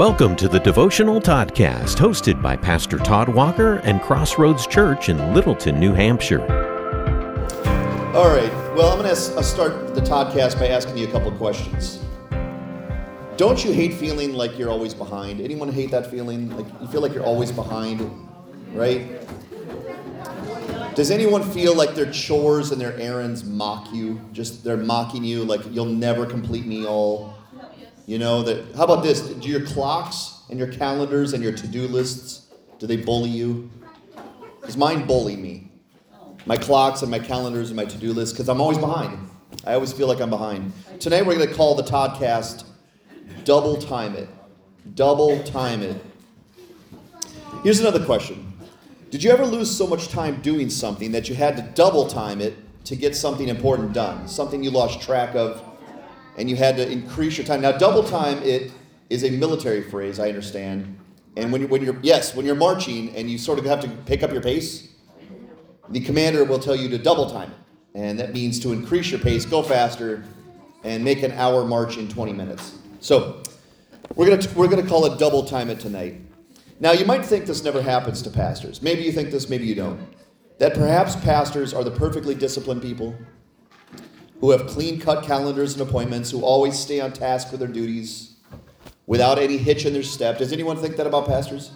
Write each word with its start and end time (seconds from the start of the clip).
Welcome 0.00 0.34
to 0.36 0.48
the 0.48 0.58
Devotional 0.58 1.20
Toddcast, 1.20 1.98
hosted 1.98 2.40
by 2.40 2.56
Pastor 2.56 2.96
Todd 2.96 3.28
Walker 3.28 3.80
and 3.80 4.00
Crossroads 4.00 4.66
Church 4.66 5.10
in 5.10 5.34
Littleton, 5.34 5.78
New 5.78 5.92
Hampshire. 5.92 6.40
All 8.16 8.34
right. 8.34 8.50
Well, 8.74 8.88
I'm 8.88 8.98
going 8.98 9.14
to 9.14 9.14
start 9.14 9.94
the 9.94 10.00
Toddcast 10.00 10.58
by 10.58 10.68
asking 10.68 10.96
you 10.96 11.06
a 11.06 11.10
couple 11.10 11.30
questions. 11.32 12.02
Don't 13.36 13.62
you 13.62 13.72
hate 13.72 13.92
feeling 13.92 14.32
like 14.32 14.58
you're 14.58 14.70
always 14.70 14.94
behind? 14.94 15.38
Anyone 15.38 15.70
hate 15.70 15.90
that 15.90 16.10
feeling? 16.10 16.48
Like 16.56 16.64
you 16.80 16.86
feel 16.86 17.02
like 17.02 17.12
you're 17.12 17.26
always 17.26 17.52
behind, 17.52 18.00
right? 18.72 19.06
Does 20.94 21.10
anyone 21.10 21.42
feel 21.42 21.74
like 21.74 21.94
their 21.94 22.10
chores 22.10 22.72
and 22.72 22.80
their 22.80 22.98
errands 22.98 23.44
mock 23.44 23.92
you? 23.92 24.18
Just 24.32 24.64
they're 24.64 24.78
mocking 24.78 25.24
you 25.24 25.44
like 25.44 25.60
you'll 25.70 25.84
never 25.84 26.24
complete 26.24 26.64
me 26.64 26.86
all. 26.86 27.34
You 28.10 28.18
know 28.18 28.42
that 28.42 28.74
how 28.74 28.82
about 28.82 29.04
this? 29.04 29.20
Do 29.20 29.48
your 29.48 29.64
clocks 29.64 30.42
and 30.50 30.58
your 30.58 30.66
calendars 30.66 31.32
and 31.32 31.44
your 31.44 31.52
to-do 31.52 31.86
lists 31.86 32.48
do 32.80 32.88
they 32.88 32.96
bully 32.96 33.30
you? 33.30 33.70
Does 34.66 34.76
mine 34.76 35.06
bully 35.06 35.36
me? 35.36 35.70
My 36.44 36.56
clocks 36.56 37.02
and 37.02 37.10
my 37.12 37.20
calendars 37.20 37.68
and 37.68 37.76
my 37.76 37.84
to-do 37.84 38.12
lists 38.12 38.32
because 38.32 38.48
I'm 38.48 38.60
always 38.60 38.78
behind. 38.78 39.30
I 39.64 39.74
always 39.74 39.92
feel 39.92 40.08
like 40.08 40.20
I'm 40.20 40.28
behind. 40.28 40.72
Tonight 40.98 41.24
we're 41.24 41.36
going 41.36 41.48
to 41.48 41.54
call 41.54 41.76
the 41.76 41.84
Toddcast 41.84 42.64
double 43.44 43.76
time 43.76 44.16
it. 44.16 44.28
Double 44.96 45.40
time 45.44 45.80
it. 45.80 46.04
Here's 47.62 47.78
another 47.78 48.04
question. 48.04 48.54
Did 49.10 49.22
you 49.22 49.30
ever 49.30 49.46
lose 49.46 49.70
so 49.70 49.86
much 49.86 50.08
time 50.08 50.42
doing 50.42 50.68
something 50.68 51.12
that 51.12 51.28
you 51.28 51.36
had 51.36 51.56
to 51.58 51.62
double 51.62 52.08
time 52.08 52.40
it 52.40 52.56
to 52.86 52.96
get 52.96 53.14
something 53.14 53.46
important 53.48 53.92
done? 53.92 54.26
Something 54.26 54.64
you 54.64 54.72
lost 54.72 55.00
track 55.00 55.36
of 55.36 55.62
and 56.36 56.48
you 56.48 56.56
had 56.56 56.76
to 56.76 56.90
increase 56.90 57.36
your 57.36 57.46
time. 57.46 57.60
Now, 57.60 57.72
double 57.72 58.02
time 58.02 58.42
it 58.42 58.72
is 59.08 59.24
a 59.24 59.30
military 59.30 59.82
phrase, 59.82 60.18
I 60.18 60.28
understand. 60.28 60.98
And 61.36 61.52
when, 61.52 61.62
you, 61.62 61.68
when 61.68 61.82
you're 61.82 61.96
yes, 62.02 62.34
when 62.34 62.44
you're 62.44 62.54
marching 62.54 63.14
and 63.14 63.30
you 63.30 63.38
sort 63.38 63.58
of 63.58 63.64
have 63.64 63.80
to 63.80 63.88
pick 64.06 64.22
up 64.22 64.32
your 64.32 64.42
pace, 64.42 64.88
the 65.88 66.00
commander 66.00 66.44
will 66.44 66.58
tell 66.58 66.76
you 66.76 66.88
to 66.88 66.98
double 66.98 67.30
time 67.30 67.50
it, 67.50 67.98
and 67.98 68.18
that 68.18 68.32
means 68.32 68.60
to 68.60 68.72
increase 68.72 69.10
your 69.10 69.20
pace, 69.20 69.44
go 69.44 69.62
faster, 69.62 70.24
and 70.84 71.04
make 71.04 71.22
an 71.22 71.32
hour 71.32 71.64
march 71.64 71.96
in 71.98 72.08
20 72.08 72.32
minutes. 72.32 72.78
So 73.00 73.42
we're 74.14 74.28
gonna 74.28 74.48
we're 74.54 74.68
gonna 74.68 74.86
call 74.86 75.06
it 75.06 75.18
double 75.18 75.44
time 75.44 75.70
it 75.70 75.80
tonight. 75.80 76.20
Now 76.78 76.92
you 76.92 77.04
might 77.04 77.24
think 77.24 77.46
this 77.46 77.62
never 77.62 77.82
happens 77.82 78.22
to 78.22 78.30
pastors. 78.30 78.82
Maybe 78.82 79.02
you 79.02 79.12
think 79.12 79.30
this, 79.30 79.48
maybe 79.48 79.66
you 79.66 79.74
don't. 79.74 80.00
That 80.58 80.74
perhaps 80.74 81.16
pastors 81.16 81.72
are 81.72 81.84
the 81.84 81.90
perfectly 81.90 82.34
disciplined 82.34 82.82
people 82.82 83.14
who 84.40 84.50
have 84.50 84.66
clean 84.66 84.98
cut 84.98 85.24
calendars 85.24 85.74
and 85.74 85.82
appointments, 85.82 86.30
who 86.30 86.42
always 86.42 86.78
stay 86.78 87.00
on 87.00 87.12
task 87.12 87.50
with 87.50 87.60
their 87.60 87.68
duties 87.68 88.36
without 89.06 89.38
any 89.38 89.56
hitch 89.56 89.84
in 89.84 89.92
their 89.92 90.02
step. 90.02 90.38
Does 90.38 90.52
anyone 90.52 90.76
think 90.76 90.96
that 90.96 91.06
about 91.06 91.26
pastors? 91.26 91.72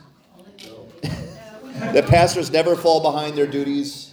that 1.03 2.07
pastors 2.07 2.51
never 2.51 2.75
fall 2.75 3.03
behind 3.03 3.37
their 3.37 3.47
duties? 3.47 4.13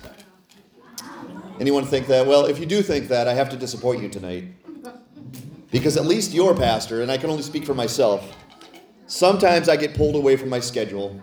Anyone 1.59 1.85
think 1.85 2.07
that? 2.07 2.25
Well, 2.25 2.45
if 2.45 2.59
you 2.59 2.65
do 2.65 2.81
think 2.81 3.07
that, 3.09 3.27
I 3.27 3.33
have 3.33 3.49
to 3.51 3.55
disappoint 3.55 4.01
you 4.01 4.09
tonight. 4.09 4.45
Because 5.71 5.95
at 5.95 6.05
least 6.05 6.33
your 6.33 6.55
pastor, 6.55 7.01
and 7.01 7.11
I 7.11 7.17
can 7.17 7.29
only 7.29 7.43
speak 7.43 7.65
for 7.65 7.73
myself, 7.73 8.35
sometimes 9.05 9.69
I 9.69 9.77
get 9.77 9.93
pulled 9.93 10.15
away 10.15 10.35
from 10.35 10.49
my 10.49 10.59
schedule 10.59 11.21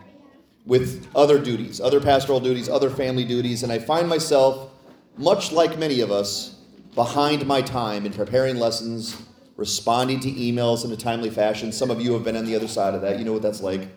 with 0.64 1.06
other 1.14 1.38
duties, 1.38 1.80
other 1.80 2.00
pastoral 2.00 2.40
duties, 2.40 2.68
other 2.68 2.88
family 2.88 3.24
duties, 3.24 3.62
and 3.62 3.72
I 3.72 3.78
find 3.78 4.08
myself, 4.08 4.70
much 5.16 5.50
like 5.50 5.78
many 5.78 6.00
of 6.00 6.10
us, 6.10 6.58
behind 6.94 7.47
my 7.47 7.62
time 7.62 8.06
in 8.06 8.12
preparing 8.12 8.56
lessons, 8.56 9.20
responding 9.56 10.20
to 10.20 10.31
emails 10.31 10.84
in 10.84 10.92
a 10.92 10.97
timely 10.97 11.30
fashion. 11.30 11.72
Some 11.72 11.91
of 11.91 12.00
you 12.00 12.12
have 12.12 12.25
been 12.25 12.36
on 12.36 12.45
the 12.45 12.55
other 12.55 12.69
side 12.69 12.95
of 12.95 13.03
that. 13.03 13.19
You 13.19 13.25
know 13.25 13.33
what 13.33 13.42
that's 13.42 13.61
like 13.61 13.89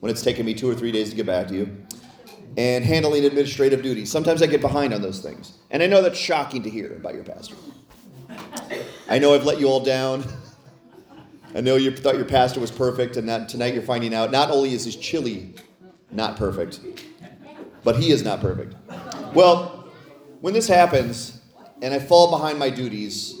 when 0.00 0.10
it's 0.10 0.22
taken 0.22 0.44
me 0.46 0.54
two 0.54 0.70
or 0.70 0.74
three 0.74 0.92
days 0.92 1.10
to 1.10 1.16
get 1.16 1.26
back 1.26 1.48
to 1.48 1.54
you. 1.54 1.76
And 2.56 2.84
handling 2.84 3.24
administrative 3.24 3.82
duties. 3.82 4.12
Sometimes 4.12 4.40
I 4.40 4.46
get 4.46 4.60
behind 4.60 4.94
on 4.94 5.02
those 5.02 5.20
things. 5.20 5.58
And 5.70 5.82
I 5.82 5.86
know 5.86 6.00
that's 6.02 6.18
shocking 6.18 6.62
to 6.62 6.70
hear 6.70 6.94
about 6.94 7.14
your 7.14 7.24
pastor. 7.24 7.56
I 9.08 9.18
know 9.18 9.34
I've 9.34 9.44
let 9.44 9.58
you 9.58 9.66
all 9.66 9.80
down. 9.80 10.24
I 11.54 11.60
know 11.60 11.76
you 11.76 11.90
thought 11.96 12.16
your 12.16 12.24
pastor 12.24 12.60
was 12.60 12.70
perfect, 12.70 13.16
and 13.16 13.28
that 13.28 13.48
tonight 13.48 13.74
you're 13.74 13.82
finding 13.82 14.14
out 14.14 14.30
not 14.30 14.50
only 14.50 14.72
is 14.72 14.84
his 14.84 14.96
chili 14.96 15.54
not 16.10 16.36
perfect, 16.36 16.80
but 17.82 17.96
he 17.96 18.10
is 18.10 18.22
not 18.22 18.40
perfect. 18.40 18.74
Well, 19.34 19.88
when 20.40 20.54
this 20.54 20.66
happens, 20.66 21.40
and 21.82 21.94
I 21.94 21.98
fall 21.98 22.30
behind 22.30 22.58
my 22.58 22.70
duties 22.70 23.40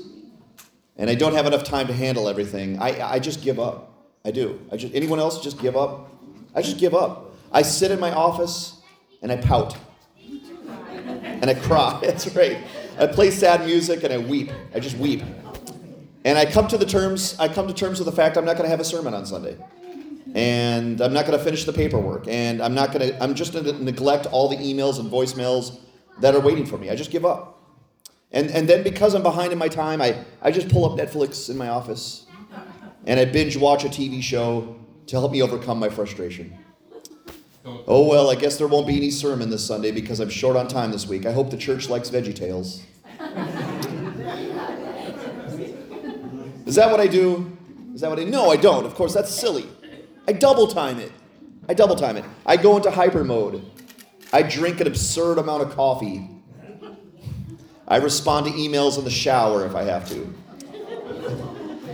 and 0.96 1.10
I 1.10 1.14
don't 1.14 1.34
have 1.34 1.46
enough 1.46 1.64
time 1.64 1.86
to 1.88 1.92
handle 1.92 2.28
everything, 2.28 2.78
I, 2.80 3.14
I 3.14 3.18
just 3.18 3.42
give 3.42 3.58
up. 3.58 3.92
I 4.24 4.30
do. 4.30 4.60
I 4.70 4.76
just, 4.76 4.94
anyone 4.94 5.18
else 5.18 5.42
just 5.42 5.60
give 5.60 5.76
up? 5.76 6.10
I 6.54 6.62
just 6.62 6.78
give 6.78 6.94
up. 6.94 7.34
I 7.52 7.62
sit 7.62 7.90
in 7.90 8.00
my 8.00 8.12
office 8.12 8.80
and 9.22 9.32
I 9.32 9.36
pout. 9.36 9.76
And 10.66 11.46
I 11.46 11.54
cry. 11.54 12.00
That's 12.04 12.34
right. 12.34 12.58
I 12.98 13.06
play 13.06 13.30
sad 13.30 13.66
music 13.66 14.04
and 14.04 14.12
I 14.12 14.18
weep. 14.18 14.50
I 14.74 14.80
just 14.80 14.96
weep. 14.96 15.22
And 16.24 16.38
I 16.38 16.46
come 16.46 16.68
to 16.68 16.78
the 16.78 16.86
terms, 16.86 17.36
I 17.38 17.48
come 17.48 17.66
to 17.68 17.74
terms 17.74 17.98
with 17.98 18.06
the 18.06 18.12
fact 18.12 18.38
I'm 18.38 18.44
not 18.44 18.56
going 18.56 18.64
to 18.64 18.70
have 18.70 18.80
a 18.80 18.84
sermon 18.84 19.12
on 19.12 19.26
Sunday. 19.26 19.56
And 20.34 21.00
I'm 21.00 21.12
not 21.12 21.26
going 21.26 21.38
to 21.38 21.44
finish 21.44 21.64
the 21.64 21.72
paperwork. 21.72 22.26
And 22.28 22.62
I'm 22.62 22.74
not 22.74 22.92
going 22.92 23.08
to, 23.08 23.22
I'm 23.22 23.34
just 23.34 23.52
going 23.52 23.64
to 23.64 23.84
neglect 23.84 24.26
all 24.26 24.48
the 24.48 24.56
emails 24.56 24.98
and 25.00 25.10
voicemails 25.10 25.80
that 26.20 26.34
are 26.34 26.40
waiting 26.40 26.64
for 26.64 26.78
me. 26.78 26.88
I 26.88 26.96
just 26.96 27.10
give 27.10 27.24
up. 27.24 27.63
And, 28.34 28.50
and 28.50 28.68
then 28.68 28.82
because 28.82 29.14
I'm 29.14 29.22
behind 29.22 29.52
in 29.52 29.58
my 29.58 29.68
time, 29.68 30.02
I, 30.02 30.16
I 30.42 30.50
just 30.50 30.68
pull 30.68 30.84
up 30.84 30.98
Netflix 30.98 31.48
in 31.48 31.56
my 31.56 31.68
office 31.68 32.26
and 33.06 33.20
I 33.20 33.24
binge 33.26 33.56
watch 33.56 33.84
a 33.84 33.88
TV 33.88 34.20
show 34.20 34.76
to 35.06 35.16
help 35.16 35.30
me 35.30 35.40
overcome 35.40 35.78
my 35.78 35.88
frustration. 35.88 36.58
Oh, 37.64 38.08
well, 38.08 38.30
I 38.30 38.34
guess 38.34 38.58
there 38.58 38.66
won't 38.66 38.88
be 38.88 38.96
any 38.96 39.12
sermon 39.12 39.50
this 39.50 39.64
Sunday 39.64 39.92
because 39.92 40.18
I'm 40.18 40.28
short 40.28 40.56
on 40.56 40.66
time 40.66 40.90
this 40.90 41.06
week. 41.06 41.26
I 41.26 41.32
hope 41.32 41.50
the 41.50 41.56
church 41.56 41.88
likes 41.88 42.10
Veggie 42.10 42.34
Tales. 42.34 42.82
Is 46.66 46.74
that 46.74 46.90
what 46.90 46.98
I 46.98 47.06
do? 47.06 47.56
Is 47.94 48.00
that 48.00 48.10
what 48.10 48.18
I 48.18 48.24
No, 48.24 48.50
I 48.50 48.56
don't. 48.56 48.84
Of 48.84 48.96
course, 48.96 49.14
that's 49.14 49.30
silly. 49.30 49.68
I 50.26 50.32
double 50.32 50.66
time 50.66 50.98
it. 50.98 51.12
I 51.68 51.74
double 51.74 51.94
time 51.94 52.16
it. 52.16 52.24
I 52.44 52.56
go 52.56 52.76
into 52.76 52.90
hyper 52.90 53.22
mode. 53.22 53.64
I 54.32 54.42
drink 54.42 54.80
an 54.80 54.88
absurd 54.88 55.38
amount 55.38 55.62
of 55.62 55.74
coffee. 55.76 56.33
I 57.86 57.96
respond 57.96 58.46
to 58.46 58.52
emails 58.52 58.98
in 58.98 59.04
the 59.04 59.10
shower 59.10 59.66
if 59.66 59.74
I 59.74 59.82
have 59.82 60.08
to. 60.08 60.34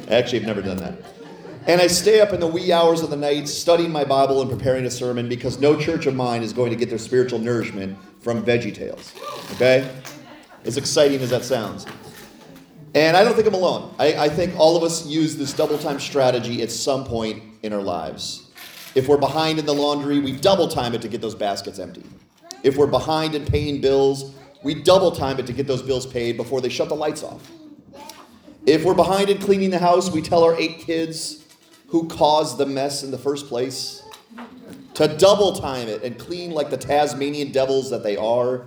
Actually, 0.08 0.40
I've 0.40 0.46
never 0.46 0.62
done 0.62 0.76
that. 0.78 0.94
And 1.66 1.80
I 1.80 1.88
stay 1.88 2.20
up 2.20 2.32
in 2.32 2.40
the 2.40 2.46
wee 2.46 2.72
hours 2.72 3.02
of 3.02 3.10
the 3.10 3.16
night 3.16 3.46
studying 3.46 3.92
my 3.92 4.04
Bible 4.04 4.40
and 4.40 4.50
preparing 4.50 4.86
a 4.86 4.90
sermon 4.90 5.28
because 5.28 5.60
no 5.60 5.78
church 5.78 6.06
of 6.06 6.14
mine 6.14 6.42
is 6.42 6.52
going 6.52 6.70
to 6.70 6.76
get 6.76 6.88
their 6.88 6.98
spiritual 6.98 7.38
nourishment 7.38 7.98
from 8.20 8.42
Veggie 8.42 8.74
Tales. 8.74 9.12
Okay? 9.52 9.90
As 10.64 10.76
exciting 10.76 11.20
as 11.20 11.30
that 11.30 11.44
sounds. 11.44 11.86
And 12.94 13.16
I 13.16 13.22
don't 13.22 13.34
think 13.34 13.46
I'm 13.46 13.54
alone. 13.54 13.94
I, 13.98 14.14
I 14.14 14.28
think 14.28 14.58
all 14.58 14.76
of 14.76 14.82
us 14.82 15.06
use 15.06 15.36
this 15.36 15.52
double 15.52 15.78
time 15.78 16.00
strategy 16.00 16.62
at 16.62 16.70
some 16.70 17.04
point 17.04 17.42
in 17.62 17.72
our 17.72 17.82
lives. 17.82 18.50
If 18.94 19.06
we're 19.06 19.18
behind 19.18 19.58
in 19.58 19.66
the 19.66 19.74
laundry, 19.74 20.18
we 20.18 20.32
double 20.32 20.66
time 20.66 20.94
it 20.94 21.02
to 21.02 21.08
get 21.08 21.20
those 21.20 21.34
baskets 21.34 21.78
empty. 21.78 22.04
If 22.64 22.76
we're 22.76 22.88
behind 22.88 23.34
in 23.34 23.44
paying 23.44 23.80
bills, 23.80 24.34
we 24.62 24.74
double 24.74 25.10
time 25.10 25.38
it 25.38 25.46
to 25.46 25.52
get 25.52 25.66
those 25.66 25.82
bills 25.82 26.06
paid 26.06 26.36
before 26.36 26.60
they 26.60 26.68
shut 26.68 26.88
the 26.88 26.96
lights 26.96 27.22
off. 27.22 27.50
If 28.66 28.84
we're 28.84 28.94
behind 28.94 29.30
in 29.30 29.38
cleaning 29.38 29.70
the 29.70 29.78
house, 29.78 30.10
we 30.10 30.20
tell 30.20 30.44
our 30.44 30.54
eight 30.56 30.80
kids 30.80 31.46
who 31.88 32.06
caused 32.08 32.58
the 32.58 32.66
mess 32.66 33.02
in 33.02 33.10
the 33.10 33.18
first 33.18 33.48
place 33.48 34.02
to 34.94 35.08
double 35.16 35.54
time 35.54 35.88
it 35.88 36.02
and 36.02 36.18
clean 36.18 36.50
like 36.50 36.68
the 36.70 36.76
Tasmanian 36.76 37.52
devils 37.52 37.90
that 37.90 38.02
they 38.02 38.16
are. 38.16 38.66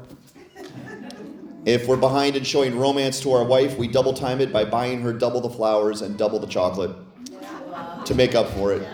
If 1.66 1.88
we're 1.88 1.96
behind 1.96 2.36
in 2.36 2.44
showing 2.44 2.78
romance 2.78 3.22
to 3.22 3.32
our 3.32 3.44
wife, 3.46 3.78
we 3.78 3.88
double 3.88 4.14
time 4.14 4.42
it 4.42 4.52
by 4.52 4.66
buying 4.66 5.02
her 5.02 5.14
double 5.14 5.40
the 5.42 5.50
flowers 5.50 6.02
and 6.02 6.18
double 6.18 6.40
the 6.40 6.48
chocolate 6.48 6.92
to 8.06 8.16
make 8.16 8.36
up 8.36 8.50
for 8.50 8.74
it. 8.74 8.86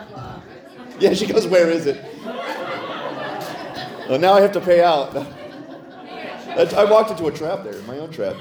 Yeah, 0.99 1.13
she 1.13 1.25
goes, 1.25 1.47
Where 1.47 1.69
is 1.69 1.85
it? 1.85 2.03
Well, 4.09 4.19
now 4.19 4.33
I 4.33 4.41
have 4.41 4.51
to 4.51 4.61
pay 4.61 4.83
out. 4.83 5.13
I 6.57 6.83
walked 6.85 7.11
into 7.11 7.27
a 7.27 7.31
trap 7.31 7.63
there, 7.63 7.81
my 7.83 7.97
own 7.99 8.11
trap. 8.11 8.35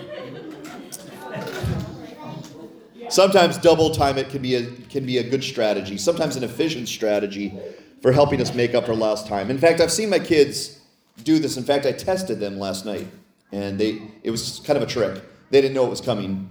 Sometimes 3.09 3.57
double 3.59 3.91
time 3.91 4.19
it 4.19 4.29
can 4.29 4.43
be 4.43 4.55
a 4.55 4.67
can 4.91 5.07
be 5.07 5.19
a 5.19 5.23
good 5.23 5.43
strategy. 5.43 5.97
Sometimes 5.97 6.37
an 6.37 6.45
efficient 6.45 6.89
strategy 6.89 7.59
for 8.03 8.13
helping 8.13 8.41
us 8.41 8.55
make 8.55 8.75
up 8.75 8.87
for 8.87 8.95
lost 8.95 9.27
time. 9.27 9.51
In 9.51 9.59
fact, 9.59 9.81
I've 9.81 9.93
seen 9.93 10.11
my 10.11 10.19
kids 10.19 10.81
do 11.25 11.39
this. 11.39 11.57
In 11.57 11.65
fact, 11.65 11.87
I 11.87 11.93
tested 11.93 12.39
them 12.39 12.59
last 12.59 12.85
night, 12.85 13.07
and 13.51 13.79
they 13.79 14.03
it 14.23 14.31
was 14.31 14.61
kind 14.65 14.77
of 14.77 14.83
a 14.83 14.87
trick. 14.87 15.23
They 15.51 15.61
didn't 15.61 15.75
know 15.75 15.87
it 15.87 15.91
was 15.91 16.01
coming. 16.01 16.51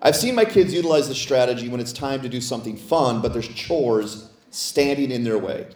I've 0.00 0.16
seen 0.16 0.34
my 0.34 0.44
kids 0.44 0.72
utilize 0.72 1.08
this 1.08 1.18
strategy 1.18 1.68
when 1.68 1.80
it's 1.80 1.92
time 1.92 2.22
to 2.22 2.28
do 2.28 2.40
something 2.40 2.76
fun, 2.76 3.20
but 3.20 3.32
there's 3.32 3.48
chores 3.48 4.30
standing 4.50 5.10
in 5.10 5.24
their 5.24 5.38
way. 5.38 5.66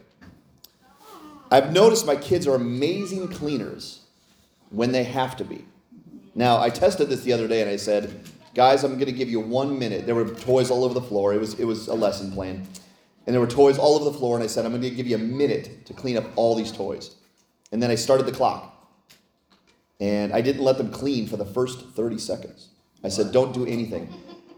I've 1.50 1.72
noticed 1.72 2.06
my 2.06 2.14
kids 2.14 2.46
are 2.46 2.54
amazing 2.54 3.28
cleaners 3.28 4.00
when 4.70 4.93
they 4.93 5.05
have 5.05 5.37
to 5.37 5.44
be. 5.44 5.64
Now, 6.34 6.61
I 6.61 6.70
tested 6.70 7.08
this 7.08 7.22
the 7.22 7.32
other 7.32 7.49
day 7.49 7.61
and 7.61 7.70
I 7.70 7.76
said, 7.76 8.28
guys, 8.55 8.84
I'm 8.84 8.94
going 8.94 9.06
to 9.06 9.12
give 9.12 9.28
you 9.28 9.40
one 9.40 9.78
minute. 9.78 10.06
There 10.06 10.14
were 10.14 10.28
toys 10.28 10.70
all 10.70 10.84
over 10.84 10.94
the 10.94 11.02
floor. 11.02 11.34
It 11.34 11.40
was, 11.40 11.58
it 11.58 11.64
was 11.64 11.88
a 11.88 11.94
lesson 11.94 12.32
plan. 12.32 12.67
And 13.26 13.34
there 13.34 13.40
were 13.40 13.46
toys 13.46 13.78
all 13.78 13.96
over 13.96 14.06
the 14.06 14.19
floor, 14.19 14.37
and 14.37 14.43
I 14.43 14.46
said, 14.46 14.64
I'm 14.64 14.72
going 14.72 14.82
to 14.82 14.90
give 14.90 15.06
you 15.06 15.17
a 15.17 15.19
minute 15.19 15.87
to 15.87 15.93
clean 15.93 16.17
up 16.17 16.25
all 16.37 16.55
these 16.55 16.72
toys. 16.72 17.17
And 17.70 17.82
then 17.82 17.90
I 17.90 17.94
started 17.94 18.26
the 18.26 18.32
clock. 18.32 18.76
And 20.00 20.32
I 20.32 20.40
didn't 20.40 20.62
let 20.62 20.78
them 20.78 20.90
clean 20.90 21.28
for 21.28 21.37
the 21.37 21.44
first 21.44 21.90
30 21.90 22.19
seconds. 22.19 22.70
I 23.05 23.08
said, 23.08 23.31
don't 23.31 23.52
do 23.52 23.66
anything. 23.66 24.12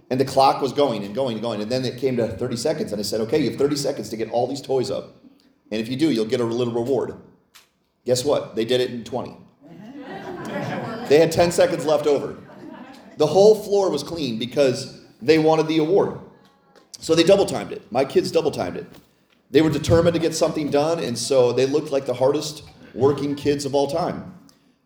And 0.09 0.21
the 0.21 0.25
clock 0.25 0.63
was 0.63 0.73
going 0.73 1.05
and 1.05 1.15
going 1.15 1.35
and 1.35 1.43
going. 1.43 1.61
And 1.61 1.71
then 1.71 1.85
it 1.85 1.99
came 1.99 2.17
to 2.17 2.29
30 2.29 2.57
seconds, 2.57 2.93
and 2.93 3.01
I 3.01 3.03
said, 3.03 3.21
okay, 3.23 3.39
you 3.39 3.51
have 3.51 3.59
30 3.59 3.77
seconds 3.77 4.09
to 4.11 4.17
get 4.17 4.31
all 4.31 4.47
these 4.47 4.63
toys 4.63 4.91
up. 4.91 5.17
And 5.71 5.81
if 5.81 5.89
you 5.89 5.97
do, 5.97 6.11
you'll 6.11 6.27
get 6.27 6.41
a 6.41 6.45
little 6.45 6.73
reward. 6.73 7.17
Guess 8.05 8.25
what? 8.25 8.55
They 8.55 8.65
did 8.65 8.81
it 8.81 8.91
in 8.91 9.05
20. 9.05 9.37
They 11.13 11.19
had 11.19 11.31
10 11.31 11.53
seconds 11.53 11.85
left 11.85 12.07
over. 12.07 12.39
The 13.19 13.27
whole 13.27 13.55
floor 13.55 13.91
was 13.91 14.03
clean 14.03 14.39
because 14.39 14.99
they 15.21 15.39
wanted 15.39 15.69
the 15.69 15.77
award. 15.77 16.19
So 17.01 17.15
they 17.15 17.23
double 17.23 17.45
timed 17.45 17.71
it. 17.71 17.83
My 17.93 18.07
kids 18.07 18.31
double 18.31 18.51
timed 18.51 18.79
it. 18.79 18.87
They 19.51 19.61
were 19.61 19.69
determined 19.69 20.15
to 20.15 20.19
get 20.19 20.35
something 20.35 20.71
done, 20.71 21.01
and 21.01 21.19
so 21.19 21.53
they 21.53 21.67
looked 21.67 21.91
like 21.91 22.07
the 22.07 22.15
hardest 22.15 22.63
working 22.95 23.35
kids 23.35 23.67
of 23.67 23.75
all 23.75 23.89
time 23.89 24.33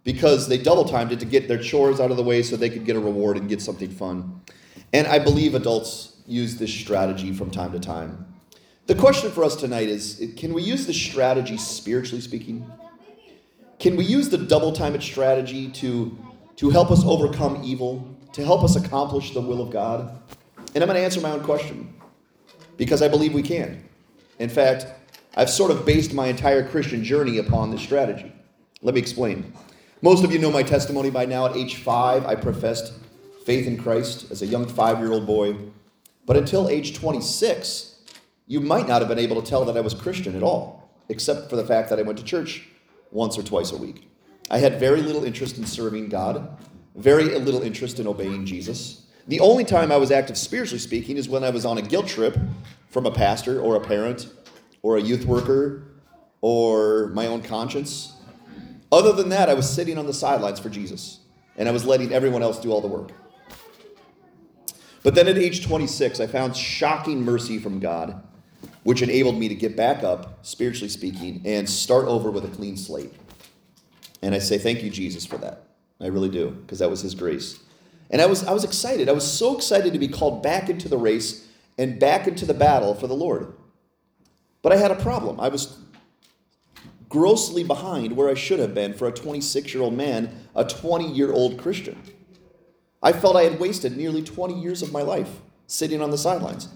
because 0.02 0.48
they 0.48 0.58
double 0.58 0.84
timed 0.84 1.12
it 1.12 1.20
to 1.20 1.26
get 1.26 1.46
their 1.46 1.62
chores 1.62 2.00
out 2.00 2.10
of 2.10 2.16
the 2.16 2.24
way 2.24 2.42
so 2.42 2.56
they 2.56 2.70
could 2.70 2.84
get 2.84 2.96
a 2.96 3.00
reward 3.00 3.36
and 3.36 3.48
get 3.48 3.62
something 3.62 3.88
fun. 3.88 4.40
And 4.92 5.06
I 5.06 5.20
believe 5.20 5.54
adults 5.54 6.16
use 6.26 6.56
this 6.56 6.74
strategy 6.74 7.32
from 7.32 7.52
time 7.52 7.70
to 7.70 7.78
time. 7.78 8.34
The 8.86 8.96
question 8.96 9.30
for 9.30 9.44
us 9.44 9.54
tonight 9.54 9.88
is 9.88 10.32
can 10.36 10.52
we 10.54 10.64
use 10.64 10.88
this 10.88 11.00
strategy 11.00 11.56
spiritually 11.56 12.20
speaking? 12.20 12.68
Can 13.78 13.96
we 13.96 14.04
use 14.04 14.30
the 14.30 14.38
double 14.38 14.72
time 14.72 14.94
it 14.94 15.02
strategy 15.02 15.68
to, 15.68 16.16
to 16.56 16.70
help 16.70 16.90
us 16.90 17.04
overcome 17.04 17.62
evil, 17.62 18.08
to 18.32 18.44
help 18.44 18.62
us 18.64 18.76
accomplish 18.76 19.34
the 19.34 19.40
will 19.40 19.60
of 19.60 19.70
God? 19.70 20.18
And 20.74 20.82
I'm 20.82 20.88
going 20.88 20.98
to 20.98 21.04
answer 21.04 21.20
my 21.20 21.30
own 21.30 21.44
question 21.44 21.94
because 22.76 23.02
I 23.02 23.08
believe 23.08 23.34
we 23.34 23.42
can. 23.42 23.86
In 24.38 24.48
fact, 24.48 24.86
I've 25.36 25.50
sort 25.50 25.70
of 25.70 25.84
based 25.84 26.14
my 26.14 26.28
entire 26.28 26.66
Christian 26.66 27.04
journey 27.04 27.38
upon 27.38 27.70
this 27.70 27.82
strategy. 27.82 28.32
Let 28.80 28.94
me 28.94 29.00
explain. 29.00 29.52
Most 30.00 30.24
of 30.24 30.32
you 30.32 30.38
know 30.38 30.50
my 30.50 30.62
testimony 30.62 31.10
by 31.10 31.26
now. 31.26 31.46
At 31.46 31.56
age 31.56 31.76
five, 31.76 32.24
I 32.24 32.34
professed 32.34 32.94
faith 33.44 33.66
in 33.66 33.76
Christ 33.76 34.30
as 34.30 34.40
a 34.40 34.46
young 34.46 34.66
five 34.66 34.98
year 34.98 35.12
old 35.12 35.26
boy. 35.26 35.56
But 36.24 36.36
until 36.36 36.68
age 36.68 36.94
26, 36.94 37.96
you 38.46 38.60
might 38.60 38.88
not 38.88 39.00
have 39.00 39.08
been 39.08 39.18
able 39.18 39.40
to 39.40 39.48
tell 39.48 39.64
that 39.66 39.76
I 39.76 39.80
was 39.80 39.94
Christian 39.94 40.34
at 40.34 40.42
all, 40.42 40.90
except 41.08 41.50
for 41.50 41.56
the 41.56 41.64
fact 41.64 41.90
that 41.90 41.98
I 41.98 42.02
went 42.02 42.18
to 42.18 42.24
church 42.24 42.68
once 43.10 43.38
or 43.38 43.42
twice 43.42 43.72
a 43.72 43.76
week. 43.76 44.08
I 44.50 44.58
had 44.58 44.78
very 44.78 45.02
little 45.02 45.24
interest 45.24 45.58
in 45.58 45.66
serving 45.66 46.08
God, 46.08 46.56
very 46.94 47.24
little 47.24 47.62
interest 47.62 47.98
in 47.98 48.06
obeying 48.06 48.46
Jesus. 48.46 49.06
The 49.28 49.40
only 49.40 49.64
time 49.64 49.90
I 49.90 49.96
was 49.96 50.10
active 50.10 50.38
spiritually 50.38 50.78
speaking 50.78 51.16
is 51.16 51.28
when 51.28 51.42
I 51.42 51.50
was 51.50 51.64
on 51.64 51.78
a 51.78 51.82
guilt 51.82 52.06
trip 52.06 52.38
from 52.90 53.06
a 53.06 53.10
pastor 53.10 53.60
or 53.60 53.76
a 53.76 53.80
parent 53.80 54.28
or 54.82 54.96
a 54.96 55.00
youth 55.00 55.24
worker 55.24 55.82
or 56.40 57.08
my 57.08 57.26
own 57.26 57.42
conscience. 57.42 58.12
Other 58.92 59.12
than 59.12 59.30
that, 59.30 59.50
I 59.50 59.54
was 59.54 59.68
sitting 59.68 59.98
on 59.98 60.06
the 60.06 60.14
sidelines 60.14 60.60
for 60.60 60.68
Jesus 60.68 61.20
and 61.56 61.68
I 61.68 61.72
was 61.72 61.84
letting 61.84 62.12
everyone 62.12 62.42
else 62.42 62.58
do 62.58 62.70
all 62.70 62.80
the 62.80 62.86
work. 62.86 63.10
But 65.02 65.14
then 65.14 65.28
at 65.28 65.38
age 65.38 65.64
26, 65.64 66.20
I 66.20 66.26
found 66.26 66.56
shocking 66.56 67.24
mercy 67.24 67.58
from 67.58 67.80
God, 67.80 68.22
which 68.86 69.02
enabled 69.02 69.36
me 69.36 69.48
to 69.48 69.54
get 69.56 69.76
back 69.76 70.04
up, 70.04 70.38
spiritually 70.46 70.88
speaking, 70.88 71.42
and 71.44 71.68
start 71.68 72.06
over 72.06 72.30
with 72.30 72.44
a 72.44 72.48
clean 72.48 72.76
slate. 72.76 73.12
And 74.22 74.32
I 74.32 74.38
say, 74.38 74.58
Thank 74.58 74.84
you, 74.84 74.90
Jesus, 74.90 75.26
for 75.26 75.38
that. 75.38 75.64
I 76.00 76.06
really 76.06 76.28
do, 76.28 76.50
because 76.50 76.78
that 76.78 76.88
was 76.88 77.00
His 77.00 77.16
grace. 77.16 77.58
And 78.10 78.22
I 78.22 78.26
was, 78.26 78.44
I 78.44 78.52
was 78.52 78.62
excited. 78.62 79.08
I 79.08 79.12
was 79.12 79.28
so 79.28 79.56
excited 79.56 79.92
to 79.92 79.98
be 79.98 80.06
called 80.06 80.40
back 80.40 80.70
into 80.70 80.88
the 80.88 80.98
race 80.98 81.48
and 81.76 81.98
back 81.98 82.28
into 82.28 82.46
the 82.46 82.54
battle 82.54 82.94
for 82.94 83.08
the 83.08 83.16
Lord. 83.16 83.52
But 84.62 84.72
I 84.72 84.76
had 84.76 84.92
a 84.92 85.02
problem. 85.02 85.40
I 85.40 85.48
was 85.48 85.76
grossly 87.08 87.64
behind 87.64 88.16
where 88.16 88.28
I 88.28 88.34
should 88.34 88.60
have 88.60 88.72
been 88.72 88.94
for 88.94 89.08
a 89.08 89.12
26 89.12 89.74
year 89.74 89.82
old 89.82 89.94
man, 89.94 90.46
a 90.54 90.64
20 90.64 91.10
year 91.10 91.32
old 91.32 91.58
Christian. 91.58 92.00
I 93.02 93.12
felt 93.12 93.34
I 93.34 93.42
had 93.42 93.58
wasted 93.58 93.96
nearly 93.96 94.22
20 94.22 94.54
years 94.60 94.80
of 94.80 94.92
my 94.92 95.02
life 95.02 95.40
sitting 95.66 96.00
on 96.00 96.12
the 96.12 96.18
sidelines. 96.18 96.68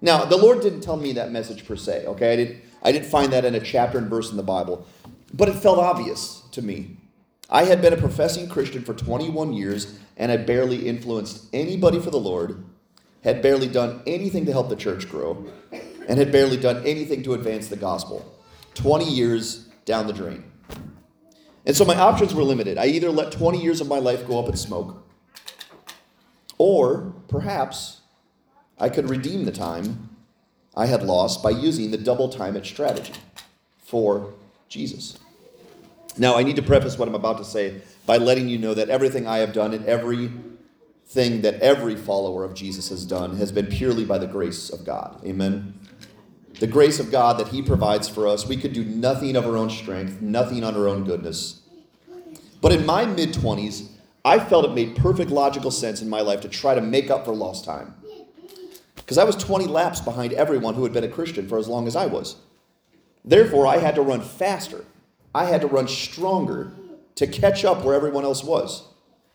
Now, 0.00 0.24
the 0.24 0.36
Lord 0.36 0.60
didn't 0.60 0.82
tell 0.82 0.96
me 0.96 1.12
that 1.12 1.32
message 1.32 1.66
per 1.66 1.76
se, 1.76 2.06
okay? 2.06 2.32
I 2.32 2.36
didn't, 2.36 2.62
I 2.82 2.92
didn't 2.92 3.08
find 3.08 3.32
that 3.32 3.44
in 3.44 3.54
a 3.54 3.60
chapter 3.60 3.98
and 3.98 4.08
verse 4.08 4.30
in 4.30 4.36
the 4.36 4.42
Bible, 4.42 4.86
but 5.32 5.48
it 5.48 5.54
felt 5.54 5.78
obvious 5.78 6.42
to 6.52 6.62
me. 6.62 6.98
I 7.48 7.64
had 7.64 7.80
been 7.80 7.92
a 7.92 7.96
professing 7.96 8.48
Christian 8.48 8.82
for 8.82 8.92
21 8.92 9.52
years, 9.52 9.98
and 10.16 10.32
I 10.32 10.36
barely 10.36 10.86
influenced 10.88 11.46
anybody 11.52 12.00
for 12.00 12.10
the 12.10 12.18
Lord, 12.18 12.64
had 13.22 13.40
barely 13.40 13.68
done 13.68 14.02
anything 14.06 14.46
to 14.46 14.52
help 14.52 14.68
the 14.68 14.76
church 14.76 15.08
grow, 15.08 15.46
and 16.08 16.18
had 16.18 16.30
barely 16.30 16.56
done 16.56 16.84
anything 16.84 17.22
to 17.22 17.34
advance 17.34 17.68
the 17.68 17.76
gospel. 17.76 18.34
20 18.74 19.04
years 19.04 19.66
down 19.84 20.06
the 20.06 20.12
drain. 20.12 20.44
And 21.64 21.76
so 21.76 21.84
my 21.84 21.96
options 21.96 22.34
were 22.34 22.44
limited. 22.44 22.78
I 22.78 22.86
either 22.86 23.10
let 23.10 23.32
20 23.32 23.60
years 23.60 23.80
of 23.80 23.88
my 23.88 23.98
life 23.98 24.26
go 24.26 24.38
up 24.38 24.48
in 24.48 24.56
smoke, 24.56 25.04
or 26.58 27.14
perhaps 27.28 28.00
I 28.78 28.88
could 28.88 29.08
redeem 29.08 29.44
the 29.44 29.52
time 29.52 30.10
I 30.76 30.86
had 30.86 31.02
lost 31.02 31.42
by 31.42 31.50
using 31.50 31.90
the 31.90 31.96
double 31.96 32.28
time 32.28 32.56
it 32.56 32.66
strategy 32.66 33.14
for 33.78 34.34
Jesus. 34.68 35.18
Now, 36.18 36.36
I 36.36 36.42
need 36.42 36.56
to 36.56 36.62
preface 36.62 36.98
what 36.98 37.08
I'm 37.08 37.14
about 37.14 37.38
to 37.38 37.44
say 37.44 37.80
by 38.04 38.16
letting 38.18 38.48
you 38.48 38.58
know 38.58 38.74
that 38.74 38.88
everything 38.88 39.26
I 39.26 39.38
have 39.38 39.52
done 39.52 39.74
and 39.74 39.84
everything 39.86 41.42
that 41.42 41.60
every 41.60 41.96
follower 41.96 42.44
of 42.44 42.54
Jesus 42.54 42.88
has 42.88 43.04
done 43.04 43.36
has 43.36 43.52
been 43.52 43.66
purely 43.66 44.04
by 44.04 44.18
the 44.18 44.26
grace 44.26 44.70
of 44.70 44.84
God. 44.84 45.20
Amen. 45.24 45.78
The 46.58 46.66
grace 46.66 46.98
of 46.98 47.10
God 47.10 47.38
that 47.38 47.48
He 47.48 47.60
provides 47.62 48.08
for 48.08 48.26
us. 48.26 48.46
We 48.46 48.56
could 48.56 48.72
do 48.72 48.84
nothing 48.84 49.36
of 49.36 49.46
our 49.46 49.56
own 49.56 49.68
strength, 49.68 50.22
nothing 50.22 50.64
on 50.64 50.74
our 50.74 50.88
own 50.88 51.04
goodness. 51.04 51.60
But 52.62 52.72
in 52.72 52.86
my 52.86 53.04
mid 53.04 53.34
20s, 53.34 53.88
I 54.24 54.38
felt 54.38 54.64
it 54.64 54.74
made 54.74 54.96
perfect 54.96 55.30
logical 55.30 55.70
sense 55.70 56.00
in 56.00 56.08
my 56.08 56.20
life 56.20 56.40
to 56.40 56.48
try 56.48 56.74
to 56.74 56.80
make 56.80 57.10
up 57.10 57.26
for 57.26 57.34
lost 57.34 57.64
time. 57.64 57.94
Because 59.06 59.18
I 59.18 59.24
was 59.24 59.36
20 59.36 59.66
laps 59.66 60.00
behind 60.00 60.32
everyone 60.32 60.74
who 60.74 60.82
had 60.82 60.92
been 60.92 61.04
a 61.04 61.08
Christian 61.08 61.48
for 61.48 61.58
as 61.58 61.68
long 61.68 61.86
as 61.86 61.94
I 61.94 62.06
was. 62.06 62.34
Therefore, 63.24 63.64
I 63.64 63.76
had 63.76 63.94
to 63.94 64.02
run 64.02 64.20
faster. 64.20 64.84
I 65.32 65.44
had 65.44 65.60
to 65.60 65.68
run 65.68 65.86
stronger 65.86 66.72
to 67.14 67.28
catch 67.28 67.64
up 67.64 67.84
where 67.84 67.94
everyone 67.94 68.24
else 68.24 68.42
was. 68.42 68.88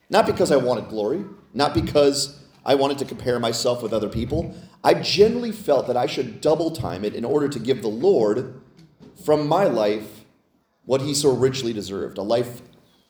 Not 0.10 0.26
because 0.26 0.52
I 0.52 0.58
wanted 0.58 0.90
glory, 0.90 1.24
not 1.54 1.74
because 1.74 2.38
I 2.66 2.76
wanted 2.76 2.98
to 2.98 3.06
compare 3.06 3.40
myself 3.40 3.82
with 3.82 3.94
other 3.94 4.10
people. 4.10 4.54
I 4.84 4.96
generally 4.96 5.54
felt 5.54 5.88
that 5.88 5.96
I 5.96 6.06
should 6.06 6.42
double 6.42 6.72
time 6.72 7.06
it 7.06 7.16
in 7.16 7.24
order 7.24 7.48
to 7.48 7.58
give 7.58 7.82
the 7.82 7.88
Lord 7.88 8.62
from 9.24 9.48
my 9.48 9.66
life 9.66 10.26
what 10.84 11.02
he 11.02 11.14
so 11.14 11.34
richly 11.34 11.72
deserved 11.72 12.18
a 12.18 12.24
life 12.24 12.62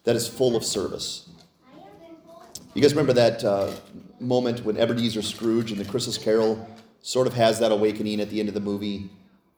that 0.04 0.16
is 0.16 0.28
full 0.28 0.56
of 0.56 0.64
service. 0.64 1.28
You 2.74 2.82
guys 2.82 2.94
remember 2.94 3.12
that 3.14 3.44
uh, 3.44 3.70
moment 4.22 4.64
when 4.64 4.78
Ebenezer 4.78 5.22
Scrooge 5.22 5.74
in 5.74 5.78
the 5.78 5.84
Christmas 5.84 6.18
Carol 6.18 6.66
sort 7.02 7.28
of 7.28 7.34
has 7.34 7.60
that 7.60 7.70
awakening 7.70 8.22
at 8.22 8.30
the 8.30 8.40
end 8.40 8.48
of 8.48 8.54
the 8.54 8.62
movie, 8.62 9.10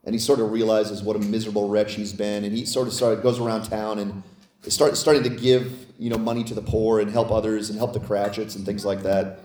and 0.03 0.15
he 0.15 0.19
sort 0.19 0.39
of 0.39 0.51
realizes 0.51 1.03
what 1.03 1.15
a 1.15 1.19
miserable 1.19 1.69
wretch 1.69 1.93
he's 1.93 2.11
been, 2.11 2.43
and 2.43 2.57
he 2.57 2.65
sort 2.65 2.87
of 2.87 2.93
started, 2.93 3.21
goes 3.21 3.39
around 3.39 3.65
town 3.65 3.99
and 3.99 4.23
start 4.67 4.97
starting 4.97 5.21
to 5.21 5.29
give 5.29 5.85
you 5.99 6.09
know 6.09 6.17
money 6.17 6.43
to 6.43 6.55
the 6.55 6.61
poor 6.61 6.99
and 6.99 7.11
help 7.11 7.29
others 7.29 7.69
and 7.69 7.77
help 7.77 7.93
the 7.93 7.99
Cratchits 7.99 8.55
and 8.55 8.65
things 8.65 8.83
like 8.83 9.03
that. 9.03 9.41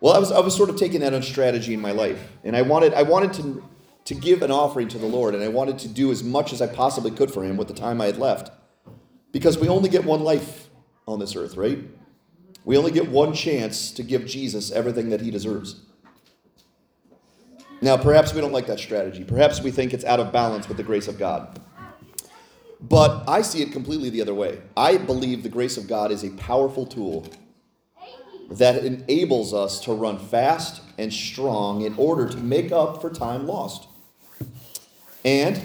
Well, 0.00 0.12
I 0.12 0.18
was 0.18 0.30
I 0.30 0.38
was 0.38 0.54
sort 0.54 0.70
of 0.70 0.76
taking 0.76 1.00
that 1.00 1.14
on 1.14 1.22
strategy 1.22 1.74
in 1.74 1.80
my 1.80 1.90
life, 1.90 2.30
and 2.44 2.56
I 2.56 2.62
wanted 2.62 2.94
I 2.94 3.02
wanted 3.02 3.32
to 3.34 3.64
to 4.04 4.14
give 4.14 4.40
an 4.42 4.52
offering 4.52 4.86
to 4.86 4.98
the 4.98 5.06
Lord, 5.06 5.34
and 5.34 5.42
I 5.42 5.48
wanted 5.48 5.80
to 5.80 5.88
do 5.88 6.12
as 6.12 6.22
much 6.22 6.52
as 6.52 6.62
I 6.62 6.68
possibly 6.68 7.10
could 7.10 7.32
for 7.32 7.42
Him 7.42 7.56
with 7.56 7.66
the 7.66 7.74
time 7.74 8.00
I 8.00 8.06
had 8.06 8.18
left, 8.18 8.52
because 9.32 9.58
we 9.58 9.66
only 9.66 9.88
get 9.88 10.04
one 10.04 10.20
life 10.20 10.68
on 11.08 11.18
this 11.18 11.34
earth, 11.34 11.56
right? 11.56 11.80
We 12.64 12.78
only 12.78 12.90
get 12.90 13.08
one 13.08 13.34
chance 13.34 13.90
to 13.92 14.02
give 14.02 14.26
Jesus 14.26 14.72
everything 14.72 15.10
that 15.10 15.20
he 15.20 15.30
deserves. 15.30 15.80
Now, 17.82 17.98
perhaps 17.98 18.32
we 18.32 18.40
don't 18.40 18.52
like 18.52 18.66
that 18.68 18.78
strategy. 18.78 19.24
Perhaps 19.24 19.60
we 19.60 19.70
think 19.70 19.92
it's 19.92 20.04
out 20.04 20.18
of 20.18 20.32
balance 20.32 20.68
with 20.68 20.78
the 20.78 20.82
grace 20.82 21.06
of 21.06 21.18
God. 21.18 21.60
But 22.80 23.24
I 23.28 23.42
see 23.42 23.62
it 23.62 23.72
completely 23.72 24.10
the 24.10 24.22
other 24.22 24.34
way. 24.34 24.60
I 24.76 24.96
believe 24.96 25.42
the 25.42 25.48
grace 25.48 25.76
of 25.76 25.86
God 25.86 26.10
is 26.10 26.24
a 26.24 26.30
powerful 26.30 26.86
tool 26.86 27.26
that 28.50 28.84
enables 28.84 29.52
us 29.52 29.80
to 29.80 29.92
run 29.92 30.18
fast 30.18 30.82
and 30.98 31.12
strong 31.12 31.82
in 31.82 31.94
order 31.96 32.28
to 32.28 32.36
make 32.38 32.72
up 32.72 33.00
for 33.00 33.10
time 33.10 33.46
lost. 33.46 33.88
And, 35.24 35.60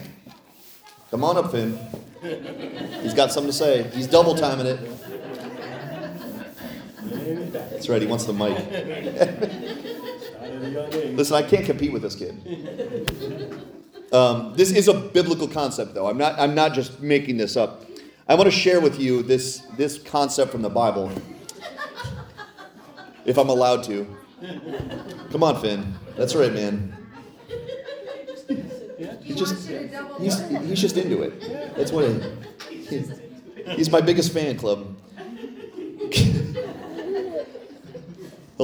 come 1.11 1.23
on 1.23 1.37
up, 1.37 1.51
Finn. 1.51 1.77
He's 3.01 3.13
got 3.13 3.31
something 3.31 3.51
to 3.51 3.57
say. 3.57 3.83
He's 3.93 4.07
double 4.07 4.35
timing 4.35 4.65
it. 4.65 4.79
That's 7.35 7.89
right, 7.89 8.01
he 8.01 8.07
wants 8.07 8.25
the 8.25 8.33
mic. 8.33 8.57
Listen, 11.15 11.35
I 11.35 11.43
can't 11.43 11.65
compete 11.65 11.91
with 11.93 12.01
this 12.01 12.15
kid. 12.15 12.35
Um, 14.11 14.53
this 14.55 14.71
is 14.71 14.87
a 14.87 14.93
biblical 14.93 15.47
concept, 15.47 15.93
though. 15.93 16.07
I'm 16.07 16.17
not, 16.17 16.39
I'm 16.39 16.55
not 16.55 16.73
just 16.73 17.01
making 17.01 17.37
this 17.37 17.55
up. 17.55 17.85
I 18.27 18.35
want 18.35 18.45
to 18.47 18.51
share 18.51 18.79
with 18.81 18.99
you 18.99 19.23
this, 19.23 19.59
this 19.77 19.99
concept 19.99 20.51
from 20.51 20.61
the 20.61 20.69
Bible, 20.69 21.11
if 23.25 23.37
I'm 23.37 23.49
allowed 23.49 23.83
to. 23.85 24.07
Come 25.31 25.43
on, 25.43 25.61
Finn. 25.61 25.93
That's 26.15 26.33
right, 26.35 26.53
man. 26.53 26.95
He 29.21 29.33
just 29.35 29.67
he's, 30.19 30.39
he's 30.49 30.81
just 30.81 30.97
into 30.97 31.21
it. 31.21 31.75
That's 31.75 31.91
what 31.91 32.09
he's, 32.69 33.11
he's 33.67 33.89
my 33.91 34.01
biggest 34.01 34.33
fan 34.33 34.57
club. 34.57 34.98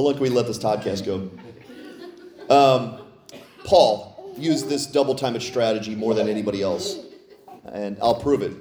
Long 0.02 0.12
can 0.12 0.22
we 0.22 0.28
let 0.28 0.46
this 0.46 0.58
podcast 0.58 1.06
go? 1.06 1.30
Um, 2.54 3.00
Paul 3.64 4.34
used 4.36 4.68
this 4.68 4.86
double 4.86 5.14
timing 5.14 5.40
strategy 5.40 5.94
more 5.94 6.12
than 6.12 6.28
anybody 6.28 6.60
else, 6.62 6.98
and 7.64 7.96
I'll 8.02 8.20
prove 8.20 8.42
it. 8.42 8.52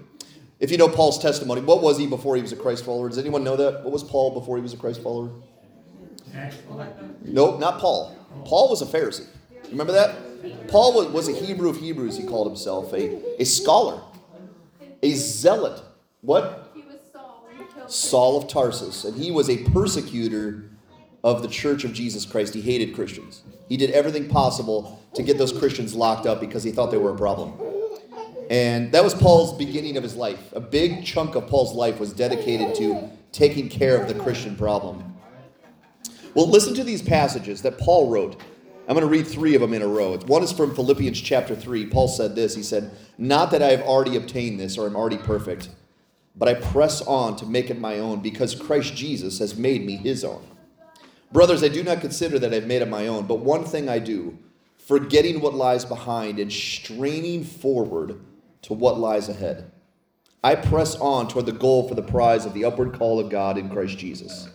If 0.62 0.72
you 0.72 0.78
know 0.78 0.88
Paul's 0.88 1.22
testimony, 1.22 1.62
what 1.62 1.82
was 1.82 1.98
he 1.98 2.08
before 2.08 2.38
he 2.38 2.42
was 2.42 2.54
a 2.54 2.56
Christ 2.56 2.86
follower? 2.86 3.10
Does 3.10 3.18
anyone 3.18 3.44
know 3.44 3.58
that? 3.58 3.84
What 3.84 3.92
was 3.92 4.04
Paul 4.04 4.32
before 4.32 4.56
he 4.56 4.64
was 4.64 4.74
a 4.74 4.78
Christ 4.78 5.04
follower? 5.04 5.30
Nope, 7.24 7.60
not 7.60 7.80
Paul. 7.80 8.16
Paul 8.46 8.70
was 8.70 8.82
a 8.82 8.86
Pharisee. 8.86 9.28
Remember 9.70 9.92
that? 9.92 10.68
Paul 10.70 10.94
was, 10.94 11.08
was 11.08 11.28
a 11.28 11.34
Hebrew 11.34 11.70
of 11.70 11.78
Hebrews, 11.78 12.18
he 12.18 12.26
called 12.26 12.48
himself, 12.48 12.94
a, 12.94 13.42
a 13.42 13.46
scholar, 13.46 14.02
a 15.04 15.12
zealot. 15.14 15.82
What? 16.22 16.72
He 16.74 16.82
was 16.82 16.96
Saul. 17.12 17.46
and 17.50 17.60
he 17.60 17.74
killed 17.74 17.92
Saul 17.92 18.38
of 18.38 18.48
Tarsus. 18.48 19.04
And 19.04 19.22
he 19.22 19.32
was 19.32 19.50
a 19.50 19.58
persecutor 19.70 20.70
of 21.26 21.42
the 21.42 21.48
church 21.48 21.84
of 21.84 21.92
Jesus 21.92 22.24
Christ. 22.24 22.54
He 22.54 22.62
hated 22.62 22.94
Christians. 22.94 23.42
He 23.68 23.78
did 23.78 23.90
everything 23.90 24.30
possible 24.30 25.02
to 25.16 25.24
get 25.24 25.40
those 25.40 25.52
Christians 25.52 25.96
locked 25.96 26.28
up 26.28 26.40
because 26.40 26.64
he 26.64 26.72
thought 26.72 26.92
they 26.92 27.00
were 27.00 27.16
a 27.16 27.18
problem. 27.18 27.54
And 28.52 28.92
that 28.92 29.04
was 29.04 29.16
Paul's 29.16 29.58
beginning 29.58 29.98
of 29.98 30.04
his 30.04 30.16
life. 30.16 30.54
A 30.54 30.60
big 30.60 31.04
chunk 31.04 31.34
of 31.34 31.48
Paul's 31.48 31.74
life 31.74 32.00
was 32.00 32.14
dedicated 32.14 32.76
to 32.76 33.10
taking 33.32 33.70
care 33.70 34.00
of 34.00 34.08
the 34.08 34.14
Christian 34.14 34.56
problem. 34.56 35.16
Well, 36.36 36.48
listen 36.48 36.76
to 36.76 36.84
these 36.84 37.02
passages 37.02 37.64
that 37.64 37.80
Paul 37.80 38.12
wrote. 38.12 38.40
I'm 38.88 38.94
going 38.94 39.02
to 39.02 39.12
read 39.12 39.26
three 39.26 39.56
of 39.56 39.62
them 39.62 39.74
in 39.74 39.82
a 39.82 39.88
row. 39.88 40.16
One 40.28 40.44
is 40.44 40.52
from 40.52 40.76
Philippians 40.76 41.20
chapter 41.20 41.56
3. 41.56 41.88
Paul 41.88 42.08
said 42.08 42.36
this 42.36 42.54
He 42.54 42.62
said, 42.62 42.92
Not 43.18 43.50
that 43.50 43.64
I 43.64 43.72
have 43.72 43.82
already 43.82 44.16
obtained 44.16 44.60
this 44.60 44.78
or 44.78 44.86
am 44.86 44.96
already 44.96 45.18
perfect, 45.18 45.70
but 46.36 46.48
I 46.48 46.54
press 46.54 47.02
on 47.02 47.36
to 47.38 47.48
make 47.48 47.72
it 47.72 47.80
my 47.80 47.98
own 47.98 48.22
because 48.22 48.54
Christ 48.54 48.96
Jesus 48.96 49.40
has 49.40 49.58
made 49.58 49.84
me 49.88 49.96
his 49.96 50.24
own. 50.24 50.46
Brothers, 51.36 51.64
I 51.64 51.68
do 51.68 51.84
not 51.84 52.00
consider 52.00 52.40
that 52.40 52.54
I've 52.54 52.66
made 52.66 52.82
it 52.82 52.88
my 52.88 53.08
own, 53.08 53.26
but 53.26 53.42
one 53.42 53.66
thing 53.66 53.90
I 53.90 54.00
do, 54.00 54.38
forgetting 54.78 55.42
what 55.42 55.54
lies 55.54 55.84
behind 55.84 56.40
and 56.40 56.50
straining 56.50 57.44
forward 57.44 58.22
to 58.62 58.74
what 58.74 59.00
lies 59.00 59.28
ahead. 59.28 59.70
I 60.46 60.56
press 60.56 60.96
on 60.96 61.28
toward 61.28 61.46
the 61.46 61.52
goal 61.52 61.90
for 61.90 61.96
the 61.96 62.02
prize 62.02 62.46
of 62.46 62.54
the 62.54 62.64
upward 62.64 62.94
call 62.94 63.20
of 63.20 63.30
God 63.30 63.58
in 63.58 63.70
Christ 63.70 63.98
Jesus. 63.98 64.48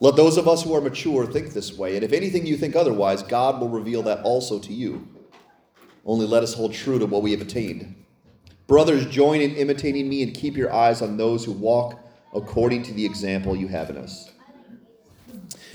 Let 0.00 0.16
those 0.16 0.38
of 0.38 0.48
us 0.48 0.64
who 0.64 0.74
are 0.74 0.80
mature 0.80 1.24
think 1.24 1.52
this 1.52 1.78
way, 1.78 1.94
and 1.94 2.04
if 2.04 2.12
anything 2.12 2.46
you 2.46 2.56
think 2.56 2.74
otherwise, 2.74 3.22
God 3.22 3.60
will 3.60 3.68
reveal 3.68 4.02
that 4.02 4.24
also 4.24 4.58
to 4.58 4.72
you. 4.72 5.06
Only 6.04 6.26
let 6.26 6.42
us 6.42 6.52
hold 6.52 6.74
true 6.74 6.98
to 6.98 7.06
what 7.06 7.22
we 7.22 7.30
have 7.30 7.42
attained. 7.42 7.94
Brothers, 8.66 9.06
join 9.06 9.40
in 9.40 9.54
imitating 9.54 10.08
me 10.08 10.24
and 10.24 10.34
keep 10.34 10.56
your 10.56 10.72
eyes 10.72 11.00
on 11.00 11.16
those 11.16 11.44
who 11.44 11.52
walk 11.52 11.96
according 12.34 12.82
to 12.82 12.92
the 12.92 13.06
example 13.06 13.54
you 13.54 13.68
have 13.68 13.88
in 13.88 13.96
us. 13.96 14.31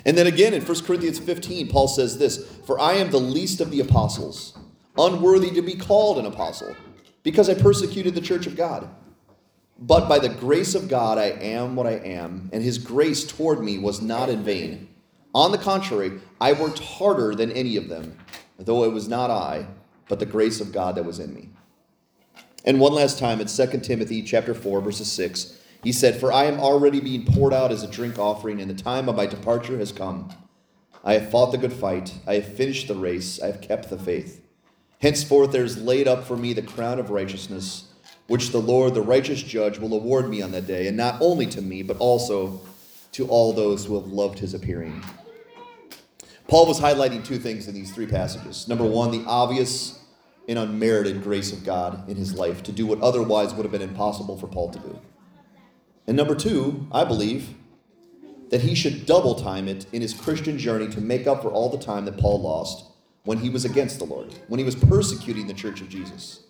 And 0.08 0.18
then 0.18 0.26
again 0.26 0.54
in 0.54 0.64
1 0.64 0.86
Corinthians 0.86 1.20
15, 1.20 1.68
Paul 1.68 1.90
says 1.90 2.18
this 2.18 2.44
For 2.66 2.80
I 2.80 2.94
am 2.94 3.12
the 3.12 3.20
least 3.20 3.60
of 3.60 3.72
the 3.72 3.82
apostles, 3.82 4.58
unworthy 4.98 5.52
to 5.52 5.62
be 5.62 5.76
called 5.76 6.18
an 6.18 6.26
apostle, 6.26 6.76
because 7.24 7.50
I 7.50 7.54
persecuted 7.54 8.16
the 8.16 8.22
church 8.22 8.48
of 8.48 8.56
God. 8.56 8.90
But 9.78 10.08
by 10.08 10.18
the 10.18 10.30
grace 10.30 10.74
of 10.76 10.88
God, 10.88 11.18
I 11.18 11.26
am 11.26 11.76
what 11.76 11.86
I 11.86 11.96
am, 11.96 12.50
and 12.54 12.64
his 12.64 12.78
grace 12.78 13.26
toward 13.26 13.62
me 13.62 13.78
was 13.78 14.02
not 14.02 14.30
in 14.30 14.44
vain. 14.44 14.88
On 15.36 15.52
the 15.52 15.58
contrary, 15.58 16.14
I 16.40 16.54
worked 16.54 16.80
harder 16.80 17.36
than 17.36 17.52
any 17.52 17.76
of 17.76 17.90
them, 17.90 18.18
though 18.58 18.86
it 18.86 18.94
was 18.94 19.10
not 19.10 19.30
I, 19.30 19.68
but 20.08 20.20
the 20.20 20.26
grace 20.26 20.62
of 20.62 20.72
God 20.72 20.96
that 20.96 21.06
was 21.06 21.20
in 21.20 21.34
me. 21.34 21.50
And 22.64 22.80
one 22.80 22.94
last 22.94 23.20
time 23.20 23.42
in 23.42 23.48
2 23.48 23.80
Timothy 23.82 24.24
chapter 24.24 24.54
4, 24.54 24.82
verses 24.82 25.12
6, 25.12 25.57
he 25.84 25.92
said, 25.92 26.20
For 26.20 26.32
I 26.32 26.46
am 26.46 26.60
already 26.60 27.00
being 27.00 27.26
poured 27.26 27.54
out 27.54 27.72
as 27.72 27.84
a 27.84 27.88
drink 27.88 28.18
offering, 28.18 28.62
and 28.62 28.70
the 28.70 28.82
time 28.82 29.08
of 29.08 29.16
my 29.16 29.26
departure 29.26 29.78
has 29.78 29.92
come. 29.92 30.30
I 31.04 31.14
have 31.14 31.30
fought 31.30 31.52
the 31.52 31.58
good 31.58 31.74
fight, 31.74 32.14
I 32.26 32.36
have 32.36 32.56
finished 32.56 32.88
the 32.88 32.96
race, 32.96 33.42
I 33.42 33.48
have 33.48 33.62
kept 33.62 33.90
the 33.90 33.98
faith. 33.98 34.44
Henceforth 35.00 35.52
there 35.52 35.64
is 35.64 35.82
laid 35.82 36.08
up 36.08 36.24
for 36.26 36.36
me 36.36 36.54
the 36.54 36.62
crown 36.62 37.00
of 37.00 37.12
righteousness, 37.12 37.86
which 38.28 38.50
the 38.50 38.58
Lord, 38.58 38.94
the 38.94 39.02
righteous 39.02 39.42
judge, 39.42 39.78
will 39.78 39.94
award 39.94 40.30
me 40.30 40.42
on 40.42 40.52
that 40.52 40.68
day, 40.68 40.88
and 40.88 40.98
not 40.98 41.22
only 41.22 41.46
to 41.46 41.62
me, 41.62 41.84
but 41.84 41.98
also 41.98 42.62
to 43.14 43.28
all 43.28 43.54
those 43.54 43.86
who 43.86 43.96
have 43.96 44.08
loved 44.08 44.40
his 44.40 44.54
appearing. 44.54 45.02
Paul 46.48 46.66
was 46.66 46.80
highlighting 46.80 47.24
two 47.26 47.38
things 47.38 47.68
in 47.68 47.76
these 47.76 47.94
three 47.94 48.08
passages. 48.08 48.68
Number 48.68 48.86
one, 48.86 49.12
the 49.12 49.24
obvious 49.28 50.00
and 50.48 50.58
unmerited 50.58 51.22
grace 51.22 51.52
of 51.52 51.66
God 51.66 52.10
in 52.10 52.16
his 52.16 52.34
life 52.34 52.64
to 52.64 52.72
do 52.72 52.86
what 52.86 53.02
otherwise 53.02 53.54
would 53.54 53.64
have 53.64 53.72
been 53.72 53.82
impossible 53.82 54.38
for 54.38 54.48
Paul 54.48 54.72
to 54.72 54.80
do. 54.80 55.00
And 56.08 56.16
number 56.16 56.36
two, 56.36 56.88
I 56.92 57.04
believe 57.04 57.50
that 58.50 58.62
he 58.62 58.76
should 58.76 59.06
double 59.06 59.36
time 59.36 59.68
it 59.68 59.86
in 59.92 60.02
his 60.02 60.14
Christian 60.14 60.58
journey 60.58 60.88
to 60.88 61.02
make 61.02 61.28
up 61.28 61.42
for 61.42 61.50
all 61.50 61.70
the 61.70 61.78
time 61.78 62.06
that 62.06 62.18
Paul 62.18 62.42
lost 62.42 62.86
when 63.24 63.40
he 63.40 63.50
was 63.50 63.66
against 63.66 64.00
the 64.00 64.06
Lord, 64.06 64.34
when 64.48 64.58
he 64.58 64.64
was 64.64 64.76
persecuting 64.76 65.48
the 65.48 65.54
church 65.54 65.82
of 65.82 65.90
Jesus. 65.90 66.44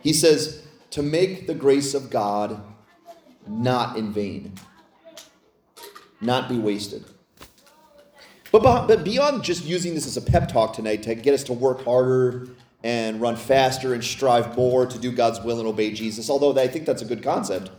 He 0.00 0.12
says, 0.12 0.62
to 0.90 1.02
make 1.02 1.48
the 1.48 1.54
grace 1.54 1.92
of 1.92 2.08
God 2.08 2.62
not 3.48 3.96
in 3.96 4.12
vain, 4.12 4.52
not 6.20 6.48
be 6.48 6.56
wasted. 6.56 7.04
But, 8.52 9.02
beyond 9.02 9.42
just 9.42 9.64
using 9.64 9.94
this 9.94 10.06
as 10.06 10.16
a 10.16 10.22
pep 10.22 10.48
talk 10.48 10.74
tonight 10.74 11.02
to 11.02 11.16
get 11.16 11.34
us 11.34 11.42
to 11.44 11.52
work 11.52 11.84
harder 11.84 12.50
and 12.84 13.20
run 13.20 13.34
faster 13.34 13.92
and 13.92 14.04
strive 14.04 14.56
more 14.56 14.86
to 14.86 14.98
do 14.98 15.10
God's 15.10 15.40
will 15.40 15.58
and 15.58 15.66
obey 15.66 15.92
Jesus, 15.92 16.30
although 16.30 16.56
I 16.56 16.68
think 16.68 16.86
that's 16.86 17.02
a 17.02 17.06
good 17.06 17.24
concept, 17.24 17.70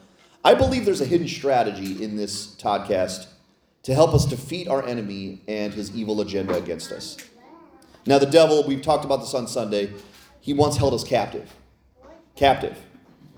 I 0.45 0.53
believe 0.53 0.85
there's 0.85 1.01
a 1.01 1.05
hidden 1.05 1.27
strategy 1.27 2.03
in 2.03 2.15
this 2.15 2.55
podcast 2.57 3.25
to 3.81 3.95
help 3.95 4.13
us 4.13 4.25
defeat 4.25 4.67
our 4.67 4.85
enemy 4.85 5.41
and 5.47 5.73
his 5.73 5.95
evil 5.95 6.21
agenda 6.21 6.53
against 6.53 6.91
us. 6.91 7.17
Now, 8.05 8.19
the 8.19 8.27
devil, 8.27 8.63
we've 8.67 8.83
talked 8.83 9.05
about 9.05 9.21
this 9.21 9.33
on 9.33 9.47
Sunday, 9.47 9.91
he 10.41 10.53
once 10.53 10.77
held 10.77 10.93
us 10.93 11.03
captive. 11.03 11.51
Captive. 12.35 12.77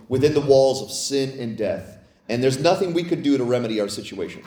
Within 0.10 0.34
the 0.34 0.42
walls 0.42 0.82
of 0.82 0.92
sin 0.92 1.40
and 1.40 1.58
death. 1.58 1.98
And 2.28 2.44
there's 2.44 2.60
nothing 2.60 2.92
we 2.92 3.06
could 3.06 3.24
do 3.24 3.38
to 3.38 3.44
remedy 3.46 3.80
our 3.80 3.88
situation. 3.88 4.44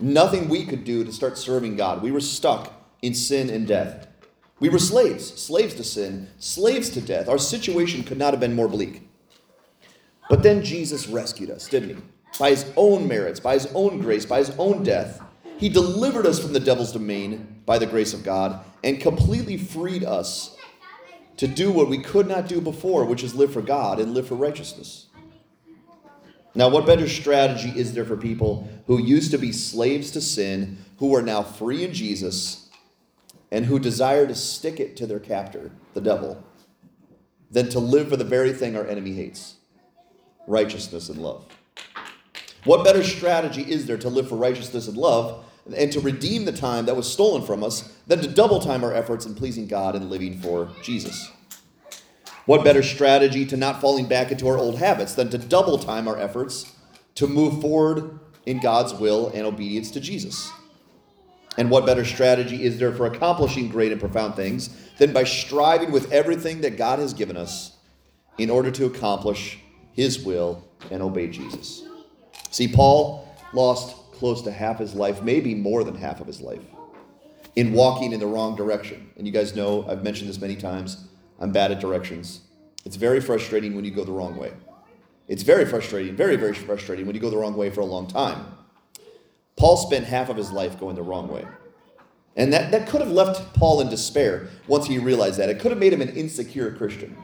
Nothing 0.00 0.48
we 0.48 0.64
could 0.64 0.84
do 0.84 1.04
to 1.04 1.12
start 1.12 1.36
serving 1.36 1.76
God. 1.76 2.00
We 2.00 2.12
were 2.12 2.20
stuck 2.20 2.72
in 3.02 3.12
sin 3.12 3.50
and 3.50 3.66
death. 3.66 4.06
We 4.58 4.70
were 4.70 4.78
slaves, 4.78 5.38
slaves 5.38 5.74
to 5.74 5.84
sin, 5.84 6.28
slaves 6.38 6.88
to 6.90 7.02
death. 7.02 7.28
Our 7.28 7.36
situation 7.36 8.04
could 8.04 8.16
not 8.16 8.32
have 8.32 8.40
been 8.40 8.54
more 8.54 8.68
bleak. 8.68 9.02
But 10.32 10.42
then 10.42 10.64
Jesus 10.64 11.08
rescued 11.08 11.50
us, 11.50 11.68
didn't 11.68 11.90
he? 11.90 11.96
By 12.38 12.48
his 12.48 12.72
own 12.74 13.06
merits, 13.06 13.38
by 13.38 13.52
his 13.52 13.66
own 13.74 14.00
grace, 14.00 14.24
by 14.24 14.38
his 14.38 14.48
own 14.56 14.82
death. 14.82 15.20
He 15.58 15.68
delivered 15.68 16.24
us 16.24 16.38
from 16.38 16.54
the 16.54 16.58
devil's 16.58 16.90
domain 16.90 17.60
by 17.66 17.76
the 17.76 17.84
grace 17.84 18.14
of 18.14 18.24
God 18.24 18.64
and 18.82 18.98
completely 18.98 19.58
freed 19.58 20.04
us 20.04 20.56
to 21.36 21.46
do 21.46 21.70
what 21.70 21.90
we 21.90 21.98
could 21.98 22.28
not 22.28 22.48
do 22.48 22.62
before, 22.62 23.04
which 23.04 23.22
is 23.22 23.34
live 23.34 23.52
for 23.52 23.60
God 23.60 24.00
and 24.00 24.14
live 24.14 24.26
for 24.26 24.34
righteousness. 24.34 25.08
Now, 26.54 26.70
what 26.70 26.86
better 26.86 27.10
strategy 27.10 27.78
is 27.78 27.92
there 27.92 28.06
for 28.06 28.16
people 28.16 28.66
who 28.86 29.02
used 29.02 29.32
to 29.32 29.38
be 29.38 29.52
slaves 29.52 30.12
to 30.12 30.22
sin, 30.22 30.78
who 30.96 31.14
are 31.14 31.20
now 31.20 31.42
free 31.42 31.84
in 31.84 31.92
Jesus, 31.92 32.70
and 33.50 33.66
who 33.66 33.78
desire 33.78 34.26
to 34.26 34.34
stick 34.34 34.80
it 34.80 34.96
to 34.96 35.06
their 35.06 35.20
captor, 35.20 35.72
the 35.92 36.00
devil, 36.00 36.42
than 37.50 37.68
to 37.68 37.78
live 37.78 38.08
for 38.08 38.16
the 38.16 38.24
very 38.24 38.54
thing 38.54 38.74
our 38.74 38.86
enemy 38.86 39.12
hates 39.12 39.56
righteousness 40.46 41.08
and 41.08 41.18
love? 41.18 41.44
What 42.64 42.84
better 42.84 43.02
strategy 43.02 43.62
is 43.62 43.86
there 43.86 43.96
to 43.98 44.08
live 44.08 44.28
for 44.28 44.36
righteousness 44.36 44.86
and 44.86 44.96
love 44.96 45.44
and 45.76 45.92
to 45.92 46.00
redeem 46.00 46.44
the 46.44 46.52
time 46.52 46.86
that 46.86 46.96
was 46.96 47.10
stolen 47.10 47.42
from 47.42 47.62
us 47.64 47.92
than 48.06 48.20
to 48.20 48.28
double 48.28 48.60
time 48.60 48.84
our 48.84 48.94
efforts 48.94 49.26
in 49.26 49.34
pleasing 49.34 49.66
God 49.66 49.96
and 49.96 50.10
living 50.10 50.40
for 50.40 50.70
Jesus? 50.82 51.30
What 52.46 52.64
better 52.64 52.82
strategy 52.82 53.46
to 53.46 53.56
not 53.56 53.80
falling 53.80 54.06
back 54.06 54.32
into 54.32 54.48
our 54.48 54.58
old 54.58 54.78
habits 54.78 55.14
than 55.14 55.30
to 55.30 55.38
double 55.38 55.78
time 55.78 56.08
our 56.08 56.18
efforts 56.18 56.72
to 57.16 57.26
move 57.26 57.60
forward 57.60 58.18
in 58.46 58.58
God's 58.58 58.94
will 58.94 59.28
and 59.28 59.46
obedience 59.46 59.90
to 59.92 60.00
Jesus? 60.00 60.50
And 61.58 61.70
what 61.70 61.86
better 61.86 62.04
strategy 62.04 62.64
is 62.64 62.78
there 62.78 62.92
for 62.92 63.06
accomplishing 63.06 63.68
great 63.68 63.92
and 63.92 64.00
profound 64.00 64.34
things 64.34 64.70
than 64.98 65.12
by 65.12 65.24
striving 65.24 65.92
with 65.92 66.10
everything 66.10 66.62
that 66.62 66.76
God 66.76 66.98
has 66.98 67.12
given 67.12 67.36
us 67.36 67.76
in 68.38 68.50
order 68.50 68.70
to 68.70 68.86
accomplish 68.86 69.58
His 69.92 70.24
will 70.24 70.64
and 70.90 71.02
obey 71.02 71.28
Jesus? 71.28 71.82
See, 72.50 72.68
Paul 72.68 73.28
lost 73.52 73.96
close 74.12 74.42
to 74.42 74.52
half 74.52 74.78
his 74.78 74.94
life, 74.94 75.22
maybe 75.22 75.54
more 75.54 75.84
than 75.84 75.94
half 75.94 76.20
of 76.20 76.26
his 76.26 76.40
life, 76.40 76.62
in 77.56 77.72
walking 77.72 78.12
in 78.12 78.20
the 78.20 78.26
wrong 78.26 78.56
direction. 78.56 79.10
And 79.16 79.26
you 79.26 79.32
guys 79.32 79.54
know, 79.54 79.84
I've 79.88 80.02
mentioned 80.02 80.28
this 80.28 80.40
many 80.40 80.56
times, 80.56 81.08
I'm 81.38 81.52
bad 81.52 81.72
at 81.72 81.80
directions. 81.80 82.40
It's 82.84 82.96
very 82.96 83.20
frustrating 83.20 83.74
when 83.74 83.84
you 83.84 83.90
go 83.90 84.04
the 84.04 84.12
wrong 84.12 84.36
way. 84.36 84.52
It's 85.28 85.42
very 85.42 85.64
frustrating, 85.64 86.16
very, 86.16 86.36
very 86.36 86.54
frustrating 86.54 87.06
when 87.06 87.14
you 87.14 87.20
go 87.20 87.30
the 87.30 87.36
wrong 87.36 87.56
way 87.56 87.70
for 87.70 87.80
a 87.80 87.86
long 87.86 88.06
time. 88.06 88.44
Paul 89.56 89.76
spent 89.76 90.06
half 90.06 90.28
of 90.28 90.36
his 90.36 90.50
life 90.50 90.78
going 90.78 90.96
the 90.96 91.02
wrong 91.02 91.28
way. 91.28 91.46
And 92.36 92.52
that, 92.52 92.70
that 92.70 92.88
could 92.88 93.00
have 93.00 93.10
left 93.10 93.54
Paul 93.54 93.80
in 93.80 93.90
despair 93.90 94.48
once 94.66 94.86
he 94.86 94.98
realized 94.98 95.38
that. 95.38 95.50
It 95.50 95.60
could 95.60 95.70
have 95.70 95.78
made 95.78 95.92
him 95.92 96.00
an 96.00 96.08
insecure 96.10 96.72
Christian 96.72 97.16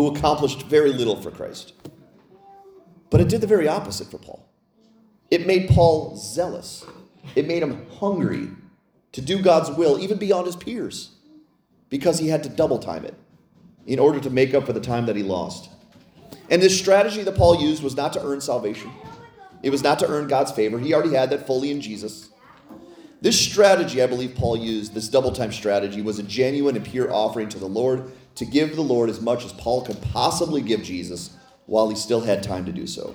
who 0.00 0.16
accomplished 0.16 0.62
very 0.62 0.94
little 0.94 1.20
for 1.20 1.30
Christ. 1.30 1.74
But 3.10 3.20
it 3.20 3.28
did 3.28 3.42
the 3.42 3.46
very 3.46 3.68
opposite 3.68 4.10
for 4.10 4.16
Paul. 4.16 4.48
It 5.30 5.46
made 5.46 5.68
Paul 5.68 6.16
zealous, 6.16 6.86
it 7.36 7.46
made 7.46 7.62
him 7.62 7.86
hungry 7.98 8.48
to 9.12 9.20
do 9.20 9.42
God's 9.42 9.70
will, 9.70 10.00
even 10.00 10.16
beyond 10.16 10.46
his 10.46 10.56
peers, 10.56 11.10
because 11.90 12.18
he 12.18 12.28
had 12.28 12.42
to 12.44 12.48
double 12.48 12.78
time 12.78 13.04
it 13.04 13.14
in 13.86 13.98
order 13.98 14.20
to 14.20 14.30
make 14.30 14.54
up 14.54 14.64
for 14.64 14.72
the 14.72 14.80
time 14.80 15.04
that 15.04 15.16
he 15.16 15.22
lost. 15.22 15.68
And 16.48 16.62
this 16.62 16.78
strategy 16.78 17.22
that 17.22 17.36
Paul 17.36 17.60
used 17.60 17.82
was 17.82 17.94
not 17.94 18.14
to 18.14 18.24
earn 18.24 18.40
salvation, 18.40 18.90
it 19.62 19.68
was 19.68 19.82
not 19.82 19.98
to 19.98 20.08
earn 20.08 20.28
God's 20.28 20.52
favor. 20.52 20.78
He 20.78 20.94
already 20.94 21.14
had 21.14 21.28
that 21.28 21.46
fully 21.46 21.70
in 21.70 21.82
Jesus. 21.82 22.30
This 23.20 23.38
strategy, 23.38 24.02
I 24.02 24.06
believe 24.06 24.34
Paul 24.34 24.56
used, 24.56 24.94
this 24.94 25.08
double 25.08 25.32
time 25.32 25.52
strategy, 25.52 26.00
was 26.00 26.18
a 26.18 26.22
genuine 26.22 26.74
and 26.74 26.86
pure 26.86 27.12
offering 27.12 27.50
to 27.50 27.58
the 27.58 27.66
Lord 27.66 28.10
to 28.40 28.46
give 28.46 28.74
the 28.74 28.80
Lord 28.80 29.10
as 29.10 29.20
much 29.20 29.44
as 29.44 29.52
Paul 29.52 29.84
could 29.84 30.00
possibly 30.00 30.62
give 30.62 30.82
Jesus 30.82 31.36
while 31.66 31.90
he 31.90 31.94
still 31.94 32.22
had 32.22 32.42
time 32.42 32.64
to 32.64 32.72
do 32.72 32.86
so. 32.86 33.14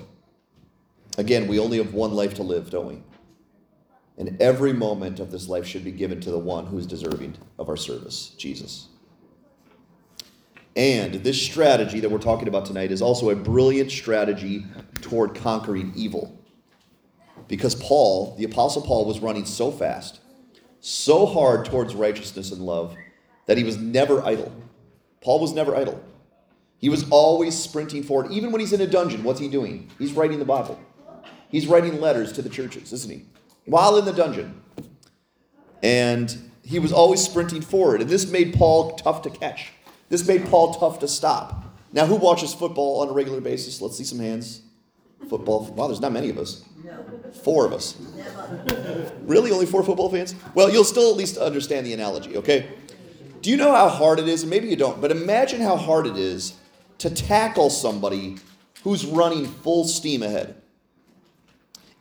Again, 1.17 1.47
we 1.47 1.57
only 1.57 1.79
have 1.79 1.95
one 1.95 2.13
life 2.13 2.35
to 2.35 2.43
live, 2.43 2.69
don't 2.69 2.85
we? 2.85 3.01
And 4.19 4.39
every 4.39 4.71
moment 4.71 5.19
of 5.19 5.31
this 5.31 5.49
life 5.49 5.65
should 5.65 5.83
be 5.83 5.91
given 5.91 6.21
to 6.21 6.29
the 6.29 6.37
one 6.37 6.67
who 6.67 6.77
is 6.77 6.85
deserving 6.85 7.37
of 7.57 7.69
our 7.69 7.75
service, 7.75 8.35
Jesus. 8.37 8.89
And 10.75 11.15
this 11.15 11.41
strategy 11.41 11.99
that 12.01 12.11
we're 12.11 12.19
talking 12.19 12.47
about 12.47 12.67
tonight 12.67 12.91
is 12.91 13.01
also 13.01 13.31
a 13.31 13.35
brilliant 13.35 13.89
strategy 13.89 14.63
toward 15.01 15.33
conquering 15.33 15.91
evil. 15.95 16.39
Because 17.47 17.73
Paul, 17.73 18.35
the 18.37 18.43
Apostle 18.43 18.83
Paul, 18.83 19.05
was 19.05 19.21
running 19.21 19.45
so 19.45 19.71
fast, 19.71 20.19
so 20.81 21.25
hard 21.25 21.65
towards 21.65 21.95
righteousness 21.95 22.51
and 22.51 22.61
love, 22.61 22.95
that 23.47 23.57
he 23.57 23.63
was 23.63 23.77
never 23.77 24.23
idle. 24.23 24.51
Paul 25.25 25.39
was 25.39 25.53
never 25.53 25.75
idle. 25.75 25.99
He 26.77 26.87
was 26.87 27.09
always 27.09 27.57
sprinting 27.57 28.03
forward. 28.03 28.31
Even 28.31 28.51
when 28.51 28.61
he's 28.61 28.73
in 28.73 28.81
a 28.81 28.85
dungeon, 28.85 29.23
what's 29.23 29.39
he 29.39 29.47
doing? 29.47 29.89
He's 29.97 30.13
writing 30.13 30.37
the 30.37 30.45
Bible. 30.45 30.79
He's 31.49 31.65
writing 31.65 31.99
letters 31.99 32.31
to 32.33 32.43
the 32.43 32.49
churches, 32.49 32.93
isn't 32.93 33.11
he? 33.11 33.25
While 33.65 33.97
in 33.97 34.05
the 34.05 34.13
dungeon. 34.13 34.61
And 35.81 36.51
he 36.63 36.77
was 36.77 36.91
always 36.93 37.23
sprinting 37.23 37.63
forward. 37.63 38.01
And 38.01 38.09
this 38.09 38.29
made 38.29 38.53
Paul 38.53 38.97
tough 38.97 39.23
to 39.23 39.31
catch. 39.31 39.71
This 40.09 40.27
made 40.27 40.45
Paul 40.45 40.75
tough 40.75 40.99
to 40.99 41.07
stop. 41.07 41.73
Now, 41.91 42.05
who 42.05 42.17
watches 42.17 42.53
football 42.53 43.01
on 43.01 43.09
a 43.09 43.11
regular 43.11 43.41
basis? 43.41 43.81
Let's 43.81 43.97
see 43.97 44.03
some 44.03 44.19
hands. 44.19 44.61
Football. 45.27 45.65
Wow, 45.73 45.87
there's 45.87 46.01
not 46.01 46.11
many 46.11 46.29
of 46.29 46.37
us. 46.37 46.63
Four 47.43 47.65
of 47.65 47.73
us. 47.73 47.97
Really? 49.23 49.51
Only 49.51 49.65
four 49.65 49.81
football 49.81 50.11
fans? 50.11 50.35
Well, 50.53 50.69
you'll 50.69 50.83
still 50.83 51.09
at 51.09 51.17
least 51.17 51.37
understand 51.37 51.87
the 51.87 51.93
analogy, 51.93 52.37
okay? 52.37 52.69
Do 53.45 53.51
you 53.51 53.57
know 53.57 53.75
how 53.75 53.89
hard 53.89 54.17
it 54.17 54.27
is? 54.27 54.41
And 54.41 54.49
maybe 54.49 54.69
you 54.69 54.75
don't, 54.75 54.99
but 54.99 55.11
imagine 55.11 55.61
how 55.61 55.75
hard 55.75 56.07
it 56.07 56.17
is 56.17 56.55
to 56.97 57.11
tackle 57.11 57.69
somebody 57.69 58.37
who's 58.83 59.05
running 59.05 59.45
full 59.45 59.87
steam 59.87 60.23
ahead. 60.23 60.59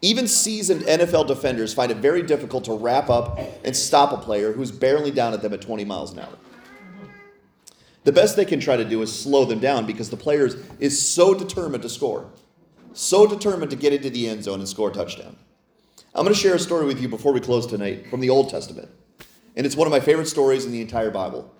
Even 0.01 0.27
seasoned 0.27 0.85
NFL 0.85 1.27
defenders 1.27 1.75
find 1.75 1.93
it 1.93 1.99
very 1.99 2.23
difficult 2.23 2.65
to 2.65 2.73
wrap 2.73 3.11
up 3.11 3.39
and 3.63 3.77
stop 3.77 4.11
a 4.11 4.17
player 4.17 4.55
who's 4.55 4.73
barely 4.73 5.11
down 5.11 5.35
at 5.35 5.43
them 5.43 5.53
at 5.53 5.61
20 5.61 5.85
miles 5.85 6.15
an 6.15 6.21
hour. 6.21 6.39
The 8.05 8.13
best 8.13 8.37
they 8.37 8.47
can 8.47 8.59
try 8.59 8.79
to 8.79 8.85
do 8.87 9.03
is 9.03 9.13
slow 9.13 9.45
them 9.45 9.59
down 9.59 9.85
because 9.85 10.09
the 10.09 10.17
player 10.17 10.49
is 10.81 11.07
so 11.07 11.35
determined 11.35 11.83
to 11.83 11.91
score, 11.91 12.31
so 12.95 13.27
determined 13.27 13.71
to 13.71 13.77
get 13.77 13.93
into 13.93 14.09
the 14.09 14.31
end 14.31 14.45
zone 14.45 14.61
and 14.61 14.69
score 14.71 14.89
a 14.89 14.95
touchdown. 14.95 15.37
I'm 16.15 16.25
going 16.25 16.35
to 16.35 16.41
share 16.41 16.55
a 16.55 16.59
story 16.59 16.87
with 16.87 17.03
you 17.03 17.09
before 17.09 17.35
we 17.35 17.41
close 17.41 17.67
tonight 17.67 18.09
from 18.09 18.21
the 18.21 18.31
Old 18.31 18.49
Testament. 18.49 18.89
And 19.57 19.67
it's 19.67 19.77
one 19.77 19.87
of 19.87 19.93
my 19.93 20.01
favorite 20.01 20.27
stories 20.27 20.65
in 20.65 20.73
the 20.73 20.81
entire 20.81 21.11
Bible. 21.11 21.53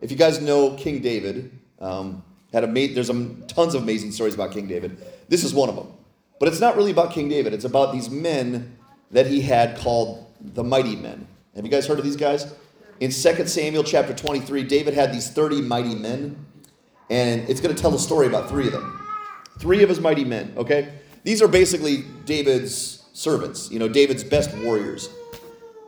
If 0.00 0.10
you 0.10 0.16
guys 0.16 0.40
know 0.40 0.74
King 0.74 1.00
David, 1.00 1.50
um, 1.80 2.22
had 2.52 2.64
a 2.64 2.86
there's 2.88 3.10
a, 3.10 3.28
tons 3.48 3.74
of 3.74 3.82
amazing 3.82 4.12
stories 4.12 4.34
about 4.34 4.52
King 4.52 4.66
David. 4.66 4.98
This 5.28 5.44
is 5.44 5.54
one 5.54 5.68
of 5.68 5.76
them. 5.76 5.92
But 6.38 6.48
it's 6.48 6.60
not 6.60 6.76
really 6.76 6.90
about 6.90 7.12
King 7.12 7.28
David. 7.28 7.54
It's 7.54 7.64
about 7.64 7.92
these 7.92 8.10
men 8.10 8.76
that 9.10 9.26
he 9.26 9.40
had 9.40 9.78
called 9.78 10.26
the 10.40 10.64
mighty 10.64 10.96
men. 10.96 11.26
Have 11.54 11.64
you 11.64 11.70
guys 11.70 11.86
heard 11.86 11.98
of 11.98 12.04
these 12.04 12.16
guys? 12.16 12.52
In 13.00 13.10
2 13.10 13.46
Samuel 13.46 13.84
chapter 13.84 14.14
23, 14.14 14.64
David 14.64 14.94
had 14.94 15.12
these 15.12 15.30
30 15.30 15.62
mighty 15.62 15.94
men, 15.94 16.44
and 17.08 17.48
it's 17.48 17.60
going 17.60 17.74
to 17.74 17.80
tell 17.80 17.90
the 17.90 17.98
story 17.98 18.26
about 18.26 18.48
three 18.48 18.66
of 18.66 18.72
them. 18.72 19.06
Three 19.58 19.82
of 19.82 19.88
his 19.88 20.00
mighty 20.00 20.24
men, 20.24 20.52
okay? 20.56 20.92
These 21.24 21.40
are 21.40 21.48
basically 21.48 22.04
David's 22.24 23.04
servants, 23.12 23.70
you 23.70 23.78
know, 23.78 23.88
David's 23.88 24.24
best 24.24 24.56
warriors 24.58 25.08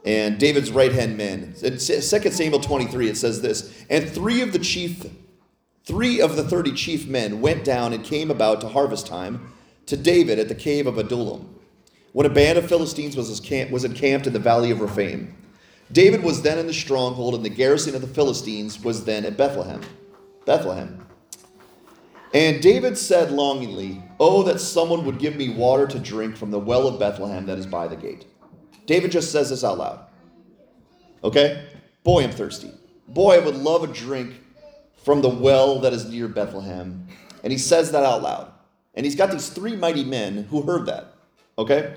and 0.05 0.39
David's 0.39 0.71
right 0.71 0.93
hand 0.93 1.17
men. 1.17 1.55
In 1.63 1.73
2 1.73 1.79
Samuel 1.79 2.61
23, 2.61 3.09
it 3.09 3.17
says 3.17 3.43
this 3.43 3.85
And 3.91 4.09
three 4.09 4.41
of 4.41 4.53
the 4.53 4.59
chief, 4.59 5.07
three 5.85 6.21
of 6.21 6.37
the 6.37 6.45
30 6.45 6.73
chief 6.73 7.07
men 7.07 7.41
went 7.41 7.65
down 7.65 7.93
and 7.93 8.05
came 8.05 8.31
about 8.31 8.61
to 8.63 8.69
harvest 8.69 9.07
time 9.07 9.53
to 9.87 9.97
David 9.97 10.39
at 10.39 10.49
the 10.49 10.55
cave 10.55 10.87
of 10.87 10.99
Adullam, 10.99 11.55
when 12.13 12.27
a 12.27 12.31
band 12.31 12.59
of 12.59 12.69
Philistines 12.69 13.17
was, 13.17 13.29
was 13.71 13.85
encamped 13.85 14.27
in 14.27 14.33
the 14.33 14.39
valley 14.39 14.71
of 14.71 14.81
Rephaim. 14.81 15.35
David 15.91 16.23
was 16.23 16.43
then 16.43 16.59
in 16.59 16.67
the 16.67 16.75
stronghold, 16.75 17.35
and 17.35 17.45
the 17.45 17.49
garrison 17.49 17.95
of 17.95 18.03
the 18.03 18.07
Philistines 18.07 18.83
was 18.85 19.05
then 19.05 19.25
at 19.25 19.39
Bethlehem. 19.39 19.81
Bethlehem. 20.45 21.07
And 22.35 22.61
David 22.61 22.99
said 22.99 23.31
longingly, 23.31 24.03
Oh, 24.21 24.43
that 24.43 24.61
someone 24.61 25.07
would 25.07 25.19
give 25.19 25.37
me 25.37 25.49
water 25.49 25.87
to 25.87 25.99
drink 25.99 26.37
from 26.37 26.51
the 26.51 26.59
well 26.59 26.87
of 26.87 26.99
Bethlehem 26.99 27.47
that 27.47 27.59
is 27.59 27.67
by 27.67 27.89
the 27.89 27.97
gate. 27.97 28.27
David 28.89 29.13
just 29.13 29.31
says 29.31 29.51
this 29.51 29.63
out 29.63 29.77
loud. 29.77 30.01
Okay? 31.23 31.69
Boy, 32.05 32.25
I'm 32.25 32.33
thirsty. 32.33 32.73
Boy, 33.07 33.35
I 33.37 33.39
would 33.39 33.55
love 33.55 33.85
a 33.85 33.87
drink 33.87 34.41
from 35.05 35.21
the 35.21 35.29
well 35.29 35.79
that 35.81 35.93
is 35.93 36.09
near 36.09 36.27
Bethlehem. 36.27 37.07
And 37.45 37.53
he 37.53 37.59
says 37.59 37.93
that 37.93 38.03
out 38.03 38.23
loud. 38.23 38.51
And 38.95 39.05
he's 39.05 39.15
got 39.15 39.31
these 39.31 39.51
three 39.51 39.77
mighty 39.77 40.05
men 40.05 40.45
who 40.45 40.63
heard 40.63 40.87
that. 40.87 41.13
Okay? 41.59 41.97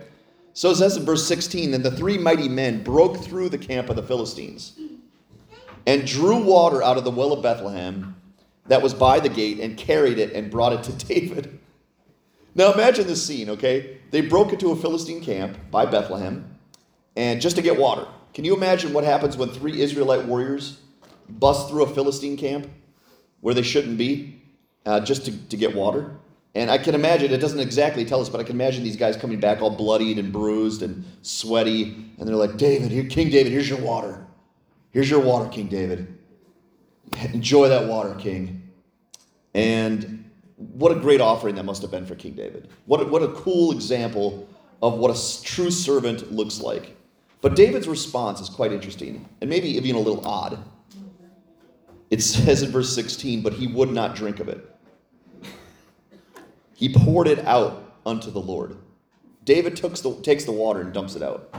So 0.52 0.72
it 0.72 0.76
says 0.76 0.98
in 0.98 1.06
verse 1.06 1.26
16 1.26 1.72
Then 1.72 1.82
the 1.82 1.92
three 1.92 2.18
mighty 2.18 2.50
men 2.50 2.84
broke 2.84 3.24
through 3.24 3.48
the 3.48 3.58
camp 3.58 3.90
of 3.90 3.96
the 3.96 4.04
Philistines 4.04 4.78
and 5.88 6.06
drew 6.06 6.44
water 6.44 6.84
out 6.84 6.98
of 6.98 7.06
the 7.06 7.12
well 7.12 7.32
of 7.32 7.42
Bethlehem 7.42 8.18
that 8.68 8.82
was 8.82 8.94
by 8.94 9.22
the 9.22 9.30
gate 9.30 9.62
and 9.62 9.78
carried 9.78 10.20
it 10.20 10.34
and 10.34 10.52
brought 10.52 10.74
it 10.74 10.84
to 10.84 10.92
David. 11.08 11.58
Now 12.54 12.74
imagine 12.74 13.08
this 13.08 13.26
scene, 13.26 13.50
okay? 13.52 14.00
They 14.12 14.20
broke 14.20 14.52
into 14.52 14.72
a 14.72 14.76
Philistine 14.76 15.22
camp 15.22 15.58
by 15.72 15.86
Bethlehem 15.86 16.51
and 17.16 17.42
just 17.42 17.56
to 17.56 17.62
get 17.62 17.78
water. 17.78 18.08
Can 18.34 18.46
you 18.46 18.56
imagine 18.56 18.94
what 18.94 19.04
happens 19.04 19.36
when 19.36 19.50
three 19.50 19.82
Israelite 19.82 20.26
warriors 20.26 20.80
bust 21.28 21.70
through 21.70 21.84
a 21.84 21.88
Philistine 21.88 22.38
camp 22.38 22.70
where 23.42 23.54
they 23.54 23.62
shouldn't 23.62 23.98
be 23.98 24.42
uh, 24.86 25.00
just 25.02 25.26
to, 25.26 25.48
to 25.50 25.58
get 25.58 25.76
water? 25.76 26.16
And 26.54 26.70
I 26.70 26.78
can 26.78 26.96
imagine, 26.96 27.32
it 27.32 27.38
doesn't 27.38 27.60
exactly 27.60 28.04
tell 28.04 28.20
us, 28.20 28.28
but 28.28 28.42
I 28.42 28.44
can 28.44 28.56
imagine 28.56 28.84
these 28.84 28.98
guys 28.98 29.16
coming 29.16 29.40
back 29.40 29.62
all 29.62 29.70
bloodied 29.70 30.20
and 30.20 30.34
bruised 30.34 30.82
and 30.82 31.06
sweaty. 31.22 31.96
And 32.18 32.28
they're 32.28 32.36
like, 32.36 32.58
David, 32.58 32.92
here, 32.92 33.06
King 33.06 33.30
David, 33.30 33.52
here's 33.52 33.70
your 33.70 33.80
water. 33.80 34.26
Here's 34.92 35.10
your 35.10 35.22
water, 35.22 35.50
King 35.50 35.68
David. 35.68 36.18
Enjoy 37.34 37.70
that 37.70 37.88
water, 37.88 38.16
King. 38.16 38.70
And 39.54 40.30
what 40.58 40.92
a 40.92 40.96
great 40.96 41.22
offering 41.22 41.56
that 41.56 41.64
must 41.64 41.82
have 41.82 41.92
been 41.92 42.06
for 42.06 42.16
King 42.16 42.34
David. 42.34 42.70
What 42.86 43.02
a, 43.02 43.06
what 43.06 43.24
a 43.24 43.30
cool 43.30 43.72
example 43.72 44.48
of 44.82 44.96
what 44.96 45.16
a 45.16 45.44
true 45.44 45.72
servant 45.72 46.32
looks 46.32 46.60
like. 46.60 46.98
But 47.42 47.56
David's 47.56 47.88
response 47.88 48.40
is 48.40 48.50
quite 48.50 48.72
interesting 48.72 49.28
and 49.42 49.50
maybe 49.50 49.70
even 49.70 49.96
a 49.96 50.00
little 50.00 50.26
odd. 50.26 50.60
It 52.10 52.22
says 52.22 52.62
in 52.62 52.72
verse 52.72 52.94
16, 52.94 53.42
but 53.42 53.54
he 53.54 53.68
would 53.68 53.90
not 53.90 54.16
drink 54.16 54.40
of 54.40 54.48
it. 54.50 54.68
He 56.76 56.90
poured 56.90 57.28
it 57.28 57.40
out 57.46 57.96
unto 58.06 58.32
the 58.32 58.40
Lord. 58.40 58.76
David 59.46 59.76
takes 59.76 60.02
the, 60.02 60.14
takes 60.22 60.46
the 60.46 60.52
water 60.52 60.82
and 60.82 60.94
dumps 60.94 61.16
it 61.16 61.24
out. 61.24 61.54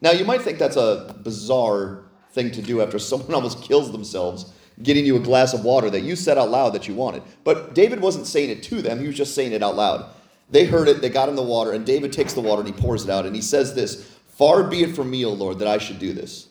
Now, 0.00 0.10
you 0.10 0.24
might 0.24 0.42
think 0.42 0.58
that's 0.58 0.76
a 0.76 1.14
bizarre 1.22 2.04
thing 2.32 2.50
to 2.52 2.62
do 2.62 2.82
after 2.82 2.98
someone 2.98 3.34
almost 3.34 3.62
kills 3.62 3.92
themselves 3.92 4.52
getting 4.82 5.04
you 5.04 5.16
a 5.16 5.20
glass 5.20 5.52
of 5.54 5.64
water 5.64 5.90
that 5.90 6.00
you 6.00 6.16
said 6.16 6.38
out 6.38 6.50
loud 6.50 6.72
that 6.72 6.88
you 6.88 6.94
wanted. 6.94 7.22
But 7.44 7.74
David 7.74 8.00
wasn't 8.00 8.26
saying 8.26 8.50
it 8.50 8.62
to 8.64 8.82
them, 8.82 9.00
he 9.00 9.06
was 9.06 9.16
just 9.16 9.34
saying 9.34 9.52
it 9.52 9.62
out 9.62 9.76
loud. 9.76 10.10
They 10.50 10.64
heard 10.64 10.88
it, 10.88 11.00
they 11.00 11.08
got 11.08 11.28
him 11.28 11.36
the 11.36 11.42
water, 11.42 11.72
and 11.72 11.86
David 11.86 12.12
takes 12.12 12.34
the 12.34 12.40
water 12.40 12.62
and 12.62 12.74
he 12.74 12.80
pours 12.80 13.04
it 13.04 13.10
out. 13.10 13.26
And 13.26 13.34
he 13.34 13.42
says 13.42 13.74
this 13.74 14.18
Far 14.32 14.64
be 14.64 14.82
it 14.82 14.96
from 14.96 15.10
me, 15.10 15.24
O 15.24 15.30
Lord, 15.30 15.58
that 15.60 15.68
I 15.68 15.78
should 15.78 15.98
do 15.98 16.12
this. 16.12 16.48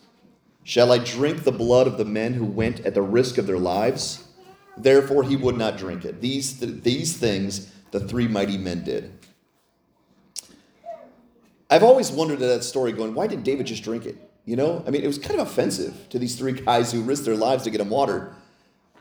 Shall 0.64 0.92
I 0.92 0.98
drink 0.98 1.42
the 1.42 1.52
blood 1.52 1.86
of 1.86 1.98
the 1.98 2.04
men 2.04 2.34
who 2.34 2.44
went 2.44 2.80
at 2.80 2.94
the 2.94 3.02
risk 3.02 3.38
of 3.38 3.46
their 3.46 3.58
lives? 3.58 4.24
Therefore, 4.76 5.24
he 5.24 5.36
would 5.36 5.58
not 5.58 5.76
drink 5.76 6.04
it. 6.04 6.20
These, 6.20 6.60
th- 6.60 6.82
these 6.82 7.16
things 7.16 7.72
the 7.90 8.00
three 8.00 8.28
mighty 8.28 8.56
men 8.56 8.84
did. 8.84 9.12
I've 11.68 11.82
always 11.82 12.10
wondered 12.10 12.40
at 12.40 12.48
that 12.48 12.64
story 12.64 12.92
going, 12.92 13.14
why 13.14 13.26
did 13.26 13.44
David 13.44 13.66
just 13.66 13.82
drink 13.82 14.06
it? 14.06 14.16
You 14.44 14.56
know, 14.56 14.84
I 14.86 14.90
mean, 14.90 15.02
it 15.02 15.06
was 15.06 15.18
kind 15.18 15.40
of 15.40 15.46
offensive 15.46 16.08
to 16.10 16.18
these 16.18 16.36
three 16.36 16.52
guys 16.52 16.92
who 16.92 17.02
risked 17.02 17.24
their 17.24 17.36
lives 17.36 17.64
to 17.64 17.70
get 17.70 17.80
him 17.80 17.90
water. 17.90 18.34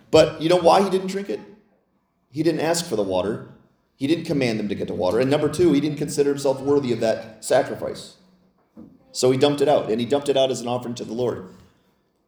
But 0.09 0.41
you 0.41 0.49
know 0.49 0.57
why 0.57 0.83
he 0.83 0.89
didn't 0.89 1.07
drink 1.07 1.29
it? 1.29 1.39
He 2.31 2.43
didn't 2.43 2.61
ask 2.61 2.85
for 2.85 2.95
the 2.95 3.03
water. 3.03 3.49
He 3.95 4.07
didn't 4.07 4.25
command 4.25 4.59
them 4.59 4.69
to 4.69 4.75
get 4.75 4.87
the 4.87 4.93
water. 4.93 5.19
And 5.19 5.29
number 5.29 5.49
two, 5.49 5.73
he 5.73 5.81
didn't 5.81 5.97
consider 5.97 6.29
himself 6.29 6.61
worthy 6.61 6.91
of 6.91 6.99
that 7.01 7.43
sacrifice. 7.43 8.15
So 9.11 9.31
he 9.31 9.37
dumped 9.37 9.61
it 9.61 9.67
out, 9.67 9.89
and 9.89 9.99
he 9.99 10.05
dumped 10.05 10.29
it 10.29 10.37
out 10.37 10.51
as 10.51 10.61
an 10.61 10.67
offering 10.67 10.95
to 10.95 11.05
the 11.05 11.13
Lord. 11.13 11.47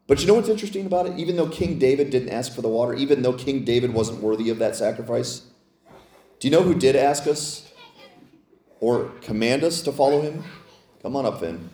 But 0.06 0.19
you 0.19 0.28
know 0.28 0.34
what's 0.34 0.50
interesting 0.50 0.86
about 0.86 1.06
it? 1.06 1.17
Even 1.17 1.38
though 1.38 1.48
King 1.48 1.80
David 1.80 2.10
didn't 2.10 2.30
ask 2.30 2.54
for 2.54 2.62
the 2.62 2.67
water, 2.67 2.93
even 2.93 3.22
though 3.22 3.34
King 3.34 3.63
David 3.63 3.93
wasn't 3.93 4.22
worthy 4.22 4.50
of 4.50 4.60
that 4.60 4.76
sacrifice, 4.76 5.43
do 6.39 6.48
you 6.48 6.52
know 6.52 6.62
who 6.62 6.76
did 6.76 6.96
ask 6.96 7.26
us 7.26 7.72
or 8.82 9.06
command 9.22 9.63
us 9.63 9.82
to 9.84 9.93
follow 9.93 10.22
him? 10.22 10.43
Come 11.02 11.15
on 11.15 11.26
up, 11.26 11.39
Finn. 11.39 11.69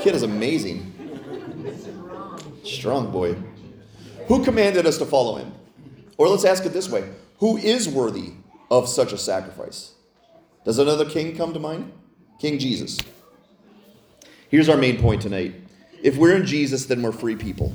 Kid 0.00 0.14
is 0.14 0.22
amazing. 0.22 0.92
Strong 2.64 3.12
boy. 3.12 3.36
Who 4.28 4.44
commanded 4.44 4.86
us 4.86 4.98
to 4.98 5.06
follow 5.06 5.36
him? 5.36 5.52
Or 6.18 6.28
let's 6.28 6.44
ask 6.44 6.66
it 6.66 6.72
this 6.72 6.90
way 6.90 7.08
Who 7.38 7.56
is 7.56 7.88
worthy 7.88 8.32
of 8.70 8.88
such 8.88 9.12
a 9.12 9.18
sacrifice? 9.18 9.92
Does 10.64 10.78
another 10.78 11.08
king 11.08 11.36
come 11.36 11.52
to 11.54 11.60
mind? 11.60 11.92
King 12.40 12.58
Jesus. 12.58 12.98
Here's 14.48 14.68
our 14.68 14.76
main 14.76 15.00
point 15.00 15.22
tonight. 15.22 15.54
If 16.02 16.16
we're 16.16 16.36
in 16.36 16.46
Jesus, 16.46 16.86
then 16.86 17.02
we're 17.02 17.12
free 17.12 17.36
people. 17.36 17.72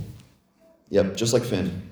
Yep, 0.90 1.16
just 1.16 1.34
like 1.34 1.44
Finn. 1.44 1.90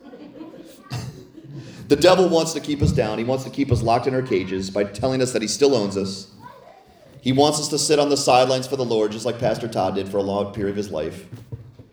the 1.88 1.96
devil 1.96 2.28
wants 2.28 2.52
to 2.54 2.60
keep 2.60 2.80
us 2.80 2.92
down. 2.92 3.18
He 3.18 3.24
wants 3.24 3.44
to 3.44 3.50
keep 3.50 3.70
us 3.70 3.82
locked 3.82 4.06
in 4.06 4.14
our 4.14 4.22
cages 4.22 4.70
by 4.70 4.84
telling 4.84 5.20
us 5.20 5.32
that 5.32 5.42
he 5.42 5.48
still 5.48 5.74
owns 5.74 5.96
us. 5.96 6.30
He 7.20 7.32
wants 7.32 7.60
us 7.60 7.68
to 7.68 7.78
sit 7.78 7.98
on 7.98 8.08
the 8.08 8.16
sidelines 8.16 8.66
for 8.66 8.76
the 8.76 8.84
Lord, 8.84 9.12
just 9.12 9.26
like 9.26 9.38
Pastor 9.38 9.68
Todd 9.68 9.94
did 9.94 10.08
for 10.08 10.16
a 10.16 10.22
long 10.22 10.52
period 10.52 10.70
of 10.70 10.76
his 10.76 10.90
life. 10.90 11.26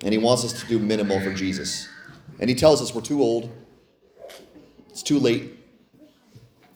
And 0.03 0.13
he 0.13 0.17
wants 0.17 0.45
us 0.45 0.53
to 0.61 0.67
do 0.67 0.79
minimal 0.79 1.19
for 1.19 1.33
Jesus. 1.33 1.89
And 2.39 2.49
he 2.49 2.55
tells 2.55 2.81
us 2.81 2.95
we're 2.95 3.01
too 3.01 3.21
old, 3.21 3.51
it's 4.89 5.03
too 5.03 5.19
late, 5.19 5.58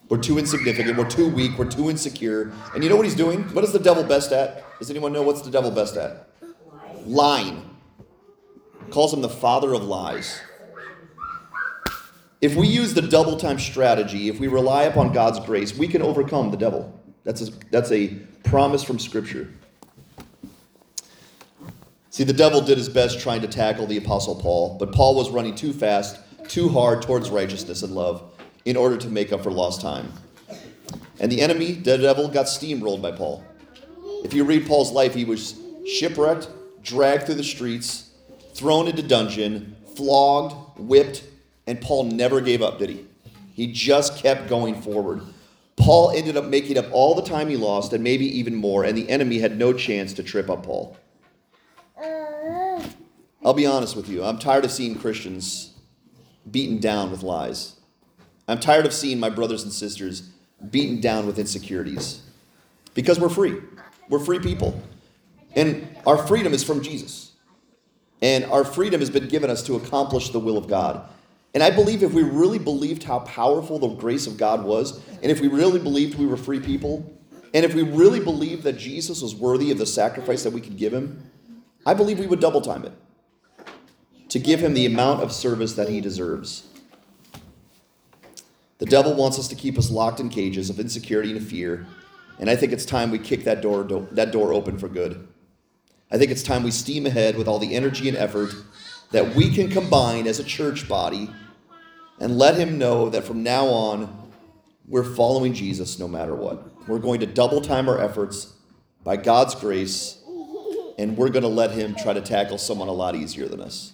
we're 0.09 0.17
too 0.17 0.37
insignificant, 0.37 0.97
we're 0.97 1.09
too 1.09 1.29
weak, 1.29 1.57
we're 1.57 1.69
too 1.69 1.89
insecure. 1.89 2.51
And 2.73 2.83
you 2.83 2.89
know 2.89 2.95
what 2.95 3.05
he's 3.05 3.15
doing? 3.15 3.43
What 3.53 3.63
is 3.63 3.71
the 3.71 3.79
devil 3.79 4.03
best 4.03 4.31
at? 4.31 4.63
Does 4.79 4.89
anyone 4.89 5.13
know 5.13 5.23
what's 5.23 5.41
the 5.41 5.51
devil 5.51 5.71
best 5.71 5.97
at? 5.97 6.29
Lying. 7.05 7.69
Calls 8.89 9.13
him 9.13 9.21
the 9.21 9.29
father 9.29 9.73
of 9.73 9.83
lies. 9.83 10.39
If 12.41 12.55
we 12.55 12.67
use 12.67 12.93
the 12.93 13.01
double 13.01 13.37
time 13.37 13.57
strategy, 13.57 14.27
if 14.27 14.39
we 14.39 14.49
rely 14.49 14.83
upon 14.83 15.13
God's 15.13 15.39
grace, 15.39 15.75
we 15.75 15.87
can 15.87 16.01
overcome 16.01 16.51
the 16.51 16.57
devil. 16.57 17.01
That's 17.23 17.41
a, 17.41 17.51
that's 17.71 17.91
a 17.91 18.09
promise 18.43 18.83
from 18.83 18.99
Scripture. 18.99 19.49
See, 22.09 22.25
the 22.25 22.33
devil 22.33 22.61
did 22.61 22.77
his 22.77 22.89
best 22.89 23.21
trying 23.21 23.41
to 23.41 23.47
tackle 23.47 23.87
the 23.87 23.97
Apostle 23.97 24.35
Paul, 24.35 24.77
but 24.77 24.91
Paul 24.91 25.15
was 25.15 25.31
running 25.31 25.55
too 25.55 25.73
fast, 25.73 26.19
too 26.49 26.67
hard 26.69 27.01
towards 27.01 27.29
righteousness 27.29 27.81
and 27.81 27.95
love 27.95 28.32
in 28.65 28.77
order 28.77 28.97
to 28.97 29.07
make 29.09 29.31
up 29.31 29.43
for 29.43 29.51
lost 29.51 29.81
time. 29.81 30.11
And 31.19 31.31
the 31.31 31.41
enemy, 31.41 31.73
the 31.73 31.97
devil, 31.97 32.27
got 32.27 32.47
steamrolled 32.47 33.01
by 33.01 33.11
Paul. 33.11 33.43
If 34.23 34.33
you 34.33 34.43
read 34.43 34.67
Paul's 34.67 34.91
life, 34.91 35.13
he 35.13 35.25
was 35.25 35.59
shipwrecked, 35.87 36.47
dragged 36.81 37.25
through 37.25 37.35
the 37.35 37.43
streets, 37.43 38.11
thrown 38.53 38.87
into 38.87 39.03
dungeon, 39.03 39.75
flogged, 39.95 40.79
whipped, 40.79 41.23
and 41.67 41.79
Paul 41.79 42.05
never 42.05 42.41
gave 42.41 42.61
up, 42.61 42.79
did 42.79 42.89
he? 42.89 43.05
He 43.53 43.71
just 43.71 44.17
kept 44.17 44.49
going 44.49 44.81
forward. 44.81 45.21
Paul 45.75 46.11
ended 46.11 46.37
up 46.37 46.45
making 46.45 46.77
up 46.77 46.85
all 46.91 47.15
the 47.15 47.21
time 47.21 47.49
he 47.49 47.57
lost 47.57 47.93
and 47.93 48.03
maybe 48.03 48.25
even 48.39 48.55
more, 48.55 48.83
and 48.83 48.97
the 48.97 49.09
enemy 49.09 49.39
had 49.39 49.57
no 49.57 49.73
chance 49.73 50.13
to 50.13 50.23
trip 50.23 50.49
up 50.49 50.63
Paul. 50.63 50.97
I'll 53.45 53.53
be 53.53 53.65
honest 53.65 53.95
with 53.95 54.07
you. 54.07 54.23
I'm 54.23 54.39
tired 54.39 54.63
of 54.63 54.71
seeing 54.71 54.95
Christians 54.95 55.73
beaten 56.49 56.79
down 56.79 57.11
with 57.11 57.23
lies. 57.23 57.75
I'm 58.53 58.59
tired 58.59 58.85
of 58.85 58.93
seeing 58.93 59.19
my 59.19 59.31
brothers 59.31 59.63
and 59.63 59.73
sisters 59.73 60.29
beaten 60.69 61.01
down 61.01 61.25
with 61.25 61.39
insecurities. 61.39 62.21
Because 62.93 63.19
we're 63.19 63.27
free. 63.27 63.57
We're 64.09 64.19
free 64.19 64.37
people. 64.37 64.79
And 65.55 65.87
our 66.05 66.19
freedom 66.27 66.53
is 66.53 66.63
from 66.63 66.83
Jesus. 66.83 67.31
And 68.21 68.45
our 68.45 68.63
freedom 68.63 68.99
has 68.99 69.09
been 69.09 69.27
given 69.27 69.49
us 69.49 69.63
to 69.63 69.75
accomplish 69.75 70.29
the 70.29 70.39
will 70.39 70.55
of 70.55 70.67
God. 70.67 71.09
And 71.55 71.63
I 71.63 71.71
believe 71.71 72.03
if 72.03 72.13
we 72.13 72.21
really 72.21 72.59
believed 72.59 73.01
how 73.01 73.21
powerful 73.21 73.79
the 73.79 73.87
grace 73.87 74.27
of 74.27 74.37
God 74.37 74.63
was, 74.63 75.01
and 75.23 75.31
if 75.31 75.41
we 75.41 75.47
really 75.47 75.79
believed 75.79 76.19
we 76.19 76.27
were 76.27 76.37
free 76.37 76.59
people, 76.59 77.11
and 77.55 77.65
if 77.65 77.73
we 77.73 77.81
really 77.81 78.19
believed 78.19 78.61
that 78.65 78.77
Jesus 78.77 79.23
was 79.23 79.33
worthy 79.33 79.71
of 79.71 79.79
the 79.79 79.87
sacrifice 79.87 80.43
that 80.43 80.53
we 80.53 80.61
could 80.61 80.77
give 80.77 80.93
him, 80.93 81.27
I 81.87 81.95
believe 81.95 82.19
we 82.19 82.27
would 82.27 82.39
double 82.39 82.61
time 82.61 82.85
it 82.85 82.93
to 84.29 84.37
give 84.37 84.59
him 84.59 84.75
the 84.75 84.85
amount 84.85 85.23
of 85.23 85.31
service 85.31 85.73
that 85.73 85.89
he 85.89 86.01
deserves. 86.01 86.67
The 88.83 88.89
devil 88.89 89.13
wants 89.13 89.39
us 89.39 89.47
to 89.47 89.55
keep 89.55 89.77
us 89.77 89.89
locked 89.89 90.19
in 90.19 90.27
cages 90.27 90.69
of 90.69 90.77
insecurity 90.77 91.31
and 91.31 91.41
fear, 91.41 91.87
and 92.37 92.49
I 92.49 92.57
think 92.57 92.73
it's 92.73 92.83
time 92.83 93.11
we 93.11 93.17
kick 93.17 93.45
that 93.45 93.61
door, 93.61 93.85
that 94.11 94.33
door 94.33 94.51
open 94.51 94.77
for 94.77 94.89
good. 94.89 95.25
I 96.11 96.17
think 96.17 96.31
it's 96.31 96.43
time 96.43 96.63
we 96.63 96.71
steam 96.71 97.05
ahead 97.05 97.37
with 97.37 97.47
all 97.47 97.59
the 97.59 97.75
energy 97.75 98.09
and 98.09 98.17
effort 98.17 98.53
that 99.11 99.35
we 99.35 99.55
can 99.55 99.69
combine 99.69 100.27
as 100.27 100.39
a 100.39 100.43
church 100.43 100.89
body 100.89 101.29
and 102.19 102.37
let 102.37 102.57
him 102.57 102.77
know 102.77 103.07
that 103.07 103.23
from 103.23 103.41
now 103.41 103.67
on, 103.67 104.29
we're 104.85 105.15
following 105.15 105.53
Jesus 105.53 105.97
no 105.97 106.09
matter 106.09 106.35
what. 106.35 106.85
We're 106.85 106.99
going 106.99 107.21
to 107.21 107.25
double 107.25 107.61
time 107.61 107.87
our 107.87 108.01
efforts 108.01 108.51
by 109.01 109.15
God's 109.15 109.55
grace, 109.55 110.21
and 110.97 111.15
we're 111.15 111.29
going 111.29 111.43
to 111.43 111.47
let 111.47 111.71
him 111.71 111.95
try 111.95 112.11
to 112.11 112.19
tackle 112.19 112.57
someone 112.57 112.89
a 112.89 112.91
lot 112.91 113.15
easier 113.15 113.47
than 113.47 113.61
us. 113.61 113.92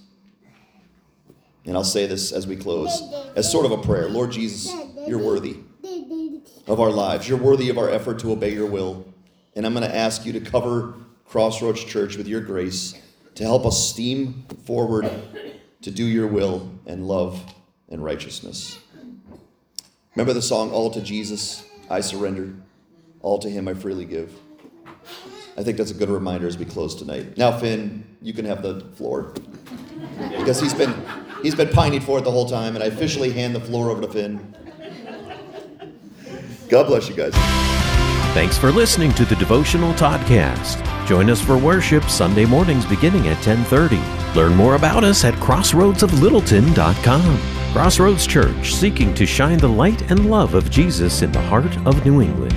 And 1.66 1.76
I'll 1.76 1.84
say 1.84 2.06
this 2.08 2.32
as 2.32 2.48
we 2.48 2.56
close 2.56 3.02
as 3.36 3.52
sort 3.52 3.66
of 3.66 3.72
a 3.72 3.78
prayer 3.78 4.10
Lord 4.10 4.32
Jesus, 4.32 4.74
you're 5.08 5.20
worthy 5.20 5.58
of 6.68 6.80
our 6.80 6.92
lives. 6.92 7.28
You're 7.28 7.38
worthy 7.38 7.70
of 7.70 7.78
our 7.78 7.90
effort 7.90 8.20
to 8.20 8.32
obey 8.32 8.54
your 8.54 8.66
will. 8.66 9.06
And 9.56 9.66
I'm 9.66 9.74
going 9.74 9.88
to 9.88 9.96
ask 9.96 10.26
you 10.26 10.34
to 10.34 10.40
cover 10.40 10.94
Crossroads 11.26 11.84
Church 11.84 12.16
with 12.16 12.28
your 12.28 12.42
grace 12.42 13.00
to 13.36 13.44
help 13.44 13.66
us 13.66 13.90
steam 13.90 14.46
forward 14.66 15.10
to 15.82 15.92
do 15.92 16.04
your 16.04 16.28
will 16.28 16.72
and 16.86 17.08
love 17.08 17.54
and 17.90 18.04
righteousness. 18.04 18.80
Remember 20.16 20.34
the 20.34 20.42
song, 20.42 20.72
All 20.72 20.92
to 20.92 21.02
Jesus, 21.02 21.66
I 21.90 22.02
surrender. 22.02 22.54
All 23.22 23.40
to 23.40 23.50
him 23.50 23.68
I 23.68 23.74
freely 23.74 24.06
give. 24.06 24.34
I 25.58 25.64
think 25.64 25.78
that's 25.78 25.92
a 25.92 25.96
good 25.96 26.10
reminder 26.10 26.48
as 26.48 26.58
we 26.58 26.66
close 26.66 26.96
tonight. 26.96 27.38
Now, 27.38 27.58
Finn, 27.58 28.06
you 28.22 28.34
can 28.34 28.46
have 28.46 28.62
the 28.62 28.82
floor. 28.96 29.34
Because 30.38 30.60
he's 30.62 30.74
been 30.74 30.94
He's 31.42 31.56
been 31.56 31.70
pining 31.70 32.02
for 32.02 32.20
it 32.20 32.24
the 32.24 32.32
whole 32.32 32.48
time, 32.48 32.76
and 32.76 32.84
I 32.84 32.88
officially 32.88 33.32
hand 33.32 33.56
the 33.56 33.60
floor 33.60 33.90
over 33.90 34.02
to 34.02 34.08
Finn. 34.08 34.54
God 36.70 36.88
bless 36.88 37.10
you 37.10 37.16
guys. 37.16 37.34
Thanks 38.34 38.58
for 38.58 38.72
listening 38.72 39.12
to 39.14 39.26
the 39.26 39.36
Devotional 39.36 39.94
Toddcast. 39.94 40.86
Join 41.08 41.30
us 41.32 41.42
for 41.42 41.58
worship 41.58 42.04
Sunday 42.04 42.46
mornings 42.46 42.86
beginning 42.86 43.28
at 43.28 43.42
10:30. 43.42 44.00
Learn 44.36 44.56
more 44.56 44.76
about 44.76 45.04
us 45.04 45.26
at 45.26 45.34
crossroadsoflittleton.com. 45.36 47.40
Crossroads 47.74 48.28
Church, 48.28 48.76
seeking 48.76 49.16
to 49.16 49.26
shine 49.26 49.58
the 49.58 49.68
light 49.68 50.12
and 50.12 50.30
love 50.30 50.54
of 50.54 50.70
Jesus 50.70 51.24
in 51.24 51.32
the 51.32 51.42
heart 51.42 51.76
of 51.88 52.06
New 52.06 52.22
England. 52.22 52.56